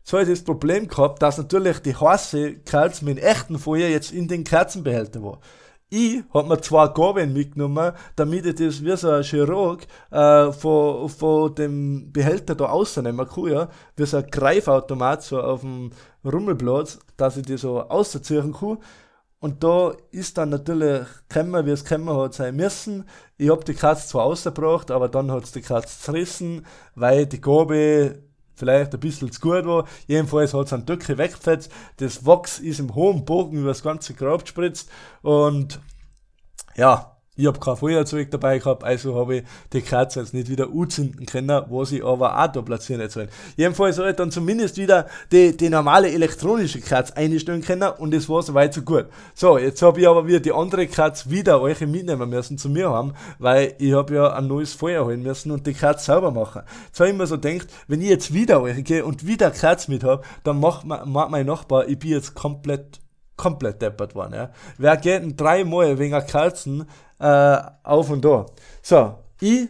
[0.08, 4.26] so ich das Problem gehabt, dass natürlich die heiße Kerze mit echten Feuer jetzt in
[4.26, 5.40] den Kerzenbehälter war.
[5.90, 11.10] Ich hab mir zwei Gabeln mitgenommen, damit ich das wie so ein Chirurg äh, von,
[11.10, 15.90] von dem Behälter da rausnehmen kann, ja, wie so ein Greifautomat so auf dem
[16.24, 18.78] Rummelplatz, dass ich die so ausziehen kann.
[19.40, 23.04] Und da ist dann natürlich gekommen, wie es gekommen hat sein müssen.
[23.36, 28.27] Ich hab die Katze zwar ausgebracht, aber dann hat's die Katze zerrissen, weil die Gabel
[28.58, 29.86] vielleicht ein bisschen zu gut war.
[30.06, 31.70] Jedenfalls hat es einen Döcke weggefetzt.
[31.98, 34.90] Das Wachs ist im hohen Bogen über das ganze Grab gespritzt.
[35.22, 35.80] Und
[36.76, 40.68] ja, ich habe kein Feuerzeug dabei gehabt, also habe ich die Kerze jetzt nicht wieder
[40.74, 43.28] anzünden können, was ich aber auch da platzieren hätte sollen.
[43.56, 48.28] Jedenfalls habe ich dann zumindest wieder die, die normale elektronische Kerze einstellen können und das
[48.28, 49.06] war soweit so gut.
[49.34, 52.90] So, jetzt habe ich aber wieder die andere Kerze wieder euch mitnehmen müssen zu mir
[52.90, 56.62] haben, weil ich habe ja ein neues Feuer holen müssen und die Kerze sauber machen.
[56.86, 59.92] Jetzt habe ich mir so gedacht, wenn ich jetzt wieder euch gehe und wieder Kerze
[59.92, 62.98] mit habe, dann macht, macht mein Nachbar, ich bin jetzt komplett
[63.38, 64.34] komplett deppert worden.
[64.34, 64.50] Ja.
[64.76, 66.86] Wer geht denn dreimal wegen Kerzen
[67.18, 68.46] äh, auf und da?
[68.82, 69.68] So, ich,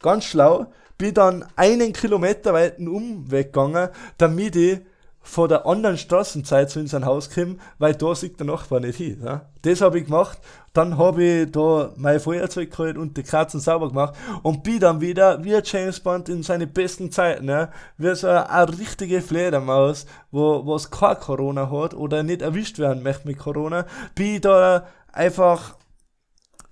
[0.00, 4.80] ganz schlau, bin dann einen Kilometer weiten Umweg gegangen, damit ich
[5.28, 9.20] von der anderen Straßenzeit zu unserem Haus komme, weil da sieht der Nachbar nicht hin.
[9.22, 9.42] Ja.
[9.62, 10.38] Das habe ich gemacht.
[10.72, 15.00] Dann habe ich da mein Feuerzeug geholt und die Kerzen sauber gemacht und bin dann
[15.00, 20.06] wieder wie James Bond in seine besten Zeiten, ja, wie so eine, eine richtige Fledermaus,
[20.30, 24.86] wo was kein Corona hat oder nicht erwischt werden möchte mit Corona, bin ich da
[25.12, 25.77] einfach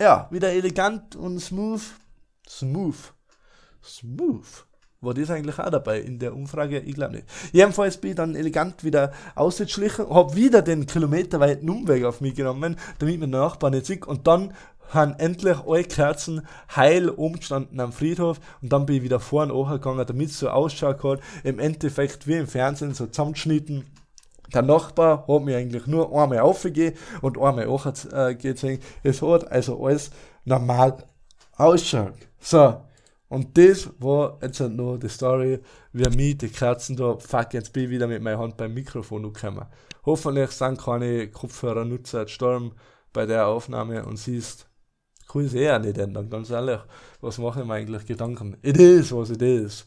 [0.00, 1.82] ja, wieder elegant und smooth.
[2.48, 3.14] Smooth.
[3.82, 4.66] Smooth.
[5.00, 6.80] War das eigentlich auch dabei in der Umfrage?
[6.80, 7.26] Ich glaube nicht.
[7.52, 12.76] Jedenfalls bin ich dann elegant wieder ausgeschlichen, habe wieder den kilometerweiten Umweg auf mich genommen,
[12.98, 14.54] damit mir der Nachbar nicht sieht und dann
[14.90, 20.04] haben endlich alle Kerzen heil umgestanden am Friedhof und dann bin ich wieder vorne gegangen,
[20.06, 21.20] damit es so ausschaut hat.
[21.44, 23.84] Im Endeffekt wie im Fernsehen so zusammengeschnitten.
[24.52, 28.80] Der Nachbar hat mir eigentlich nur einmal aufgegeben und einmal angezogen.
[29.02, 30.10] Es hat also alles
[30.44, 30.96] normal
[31.56, 32.14] ausschaut.
[32.38, 32.80] So,
[33.28, 35.60] und das war jetzt halt noch die Story,
[35.92, 39.24] wie mich die Kerzen da, fuck, jetzt bin ich wieder mit meiner Hand beim Mikrofon
[39.32, 39.66] gekommen.
[40.04, 42.72] Hoffentlich sind keine Kopfhörernutzer gestorben
[43.12, 44.68] bei der Aufnahme und siehst,
[45.28, 46.80] kann ich eh auch nicht ändern, ganz ehrlich.
[47.20, 48.56] Was mache ich mir eigentlich Gedanken?
[48.62, 49.86] It is, was it is.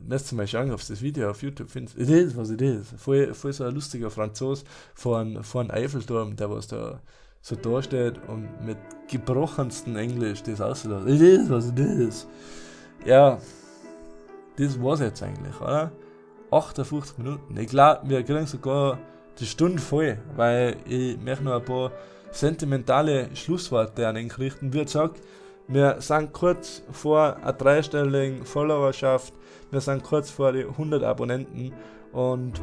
[0.00, 1.96] Ihr mal schauen, ob das Video auf YouTube findet.
[1.98, 2.94] It is, was it is.
[2.96, 7.00] Voll, voll so ein lustiger Franzos von, von Eiffelturm, der was da
[7.40, 8.78] so da steht und mit
[9.08, 10.90] gebrochensten Englisch das aussieht.
[11.06, 12.26] It is, was it is.
[13.06, 13.38] Ja,
[14.56, 15.92] das war's jetzt eigentlich, oder?
[16.50, 17.56] 58 Minuten.
[17.56, 18.98] Ich glaube, wir kriegen sogar
[19.38, 21.92] die Stunde voll, weil ich möchte noch ein paar
[22.30, 24.72] sentimentale Schlussworte an ihn richten.
[24.72, 25.20] Wie gesagt,
[25.68, 29.34] wir sind kurz vor einer dreistelligen Followerschaft,
[29.70, 31.72] wir sind kurz vor die 100 Abonnenten
[32.12, 32.60] und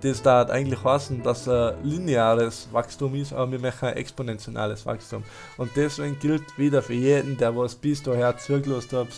[0.00, 5.22] das da eigentlich heißen, dass ein lineares Wachstum ist, aber wir machen ein exponentielles Wachstum.
[5.56, 9.08] Und deswegen gilt wieder für jeden, der was bis daher zugelassen hat,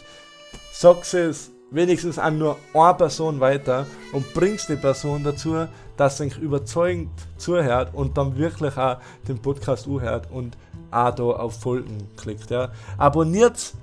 [0.72, 5.66] sag's es wenigstens an nur eine Person weiter und bringst die Person dazu,
[5.96, 10.56] dass sie überzeugend zuhört und dann wirklich auch den Podcast anhört und
[10.90, 12.50] auch da auf Folgen klickt.
[12.50, 12.70] Ja.
[12.98, 13.74] Abonniert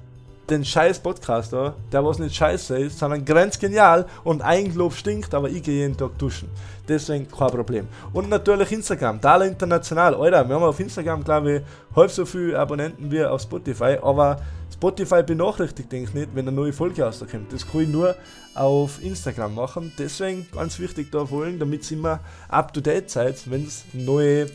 [0.52, 5.50] den scheiß Podcast da, der was nicht scheiße ist, sondern grenzgenial und Eigenlob stinkt, aber
[5.50, 6.50] ich gehe jeden Tag duschen.
[6.88, 7.88] Deswegen kein Problem.
[8.12, 10.14] Und natürlich Instagram, Dala International.
[10.14, 14.42] Alter, wir haben auf Instagram, glaube ich, halb so viele Abonnenten wie auf Spotify, aber
[14.74, 17.54] Spotify benachrichtigt denke ich nicht, wenn eine neue Folge rauskommt.
[17.54, 18.16] Das kann ich nur
[18.56, 19.94] auf Instagram machen.
[19.98, 24.48] Deswegen ganz wichtig da folgen, damit ihr immer up to date seid, wenn es neue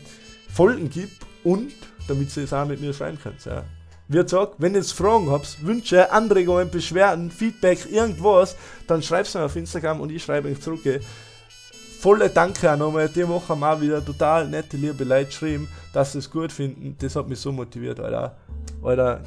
[0.53, 1.71] Folgen gibt und
[2.07, 3.43] damit ihr es auch mit mir schreiben könnt.
[3.45, 3.63] Ja.
[4.09, 8.55] Wie gesagt, wenn ihr Fragen habt, Wünsche, Anregungen, Beschwerden, Feedback, irgendwas,
[8.87, 10.81] dann schreibt es mir auf Instagram und ich schreibe euch zurück.
[11.99, 13.09] Volle Danke auch nochmal.
[13.09, 16.95] Die haben auch wieder total nette, liebe Leute geschrieben, dass sie es gut finden.
[16.99, 18.37] Das hat mich so motiviert, Alter.
[18.81, 19.23] Alter,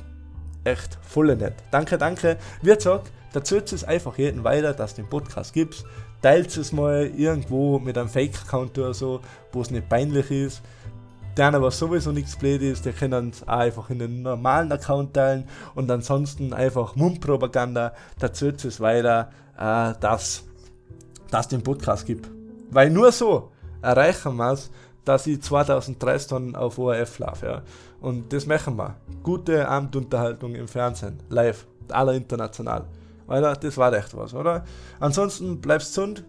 [0.65, 1.55] echt voll nett.
[1.71, 2.39] Danke, danke.
[2.63, 5.85] Wie gesagt, erzählt es einfach jedem weiter, dass es den Podcast gibt.
[6.23, 9.21] Teilt es mal irgendwo mit einem Fake-Account oder so,
[9.53, 10.63] wo es nicht peinlich ist.
[11.37, 15.45] Der, was sowieso nichts blöd ist, der kann es einfach in den normalen Account teilen
[15.75, 17.95] und ansonsten einfach Mundpropaganda.
[18.21, 20.45] Erzählt es weiter, äh, dass
[21.33, 22.29] es den Podcast gibt.
[22.71, 24.71] Weil nur so erreichen wir es,
[25.05, 27.47] dass ich 2030 dann auf ORF laufe.
[27.47, 27.63] Ja.
[28.01, 28.97] Und das machen wir.
[29.23, 32.87] Gute Abendunterhaltung im Fernsehen, live, aller international.
[33.29, 34.65] Alter, das war echt was, oder?
[34.99, 36.25] Ansonsten bleibst gesund.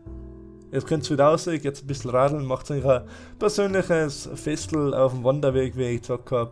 [0.72, 3.04] Jetzt könnt ihr wieder raus, geht ein bisschen radeln, macht euch ein
[3.38, 6.52] persönliches Festel auf dem Wanderweg, wie ich gesagt habe.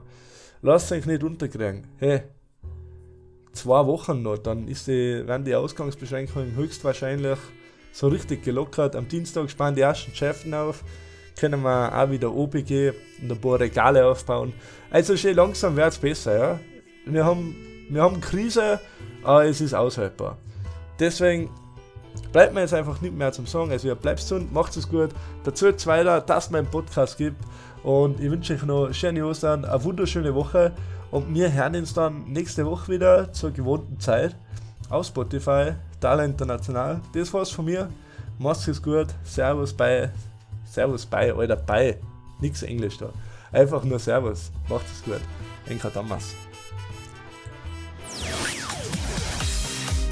[0.61, 1.87] Lasst euch nicht unterkriegen.
[1.97, 2.23] Hey,
[3.53, 7.39] zwei Wochen noch, dann ist die, werden die Ausgangsbeschränkungen höchstwahrscheinlich
[7.93, 8.95] so richtig gelockert.
[8.95, 10.83] Am Dienstag spannen die ersten Chefen auf
[11.39, 14.53] können wir auch wieder gehen und ein paar Regale aufbauen.
[14.91, 16.59] Also schön langsam wird es besser, ja.
[17.05, 17.55] Wir haben,
[17.89, 18.79] wir haben Krise,
[19.23, 20.37] aber es ist aushaltbar.
[20.99, 21.49] Deswegen
[22.31, 23.71] bleibt mir jetzt einfach nicht mehr zum Sagen.
[23.71, 25.11] Also ihr bleibt gesund, macht es gut.
[25.43, 27.43] Dazu jetzt weiter, dass es meinen Podcast gibt.
[27.83, 30.73] Und ich wünsche euch noch schöne Ostern, eine wunderschöne Woche.
[31.11, 34.35] Und wir hören uns dann nächste Woche wieder zur gewohnten Zeit
[34.89, 37.01] auf Spotify, Dala International.
[37.13, 37.89] Das war's von mir.
[38.37, 39.07] Macht's es gut.
[39.23, 40.11] Servus, bye.
[40.65, 41.97] Servus, bye, Alter, bye.
[42.39, 43.09] Nix Englisch da.
[43.51, 44.51] Einfach nur Servus.
[44.69, 45.21] Macht es gut.
[45.67, 46.35] Enka Thomas.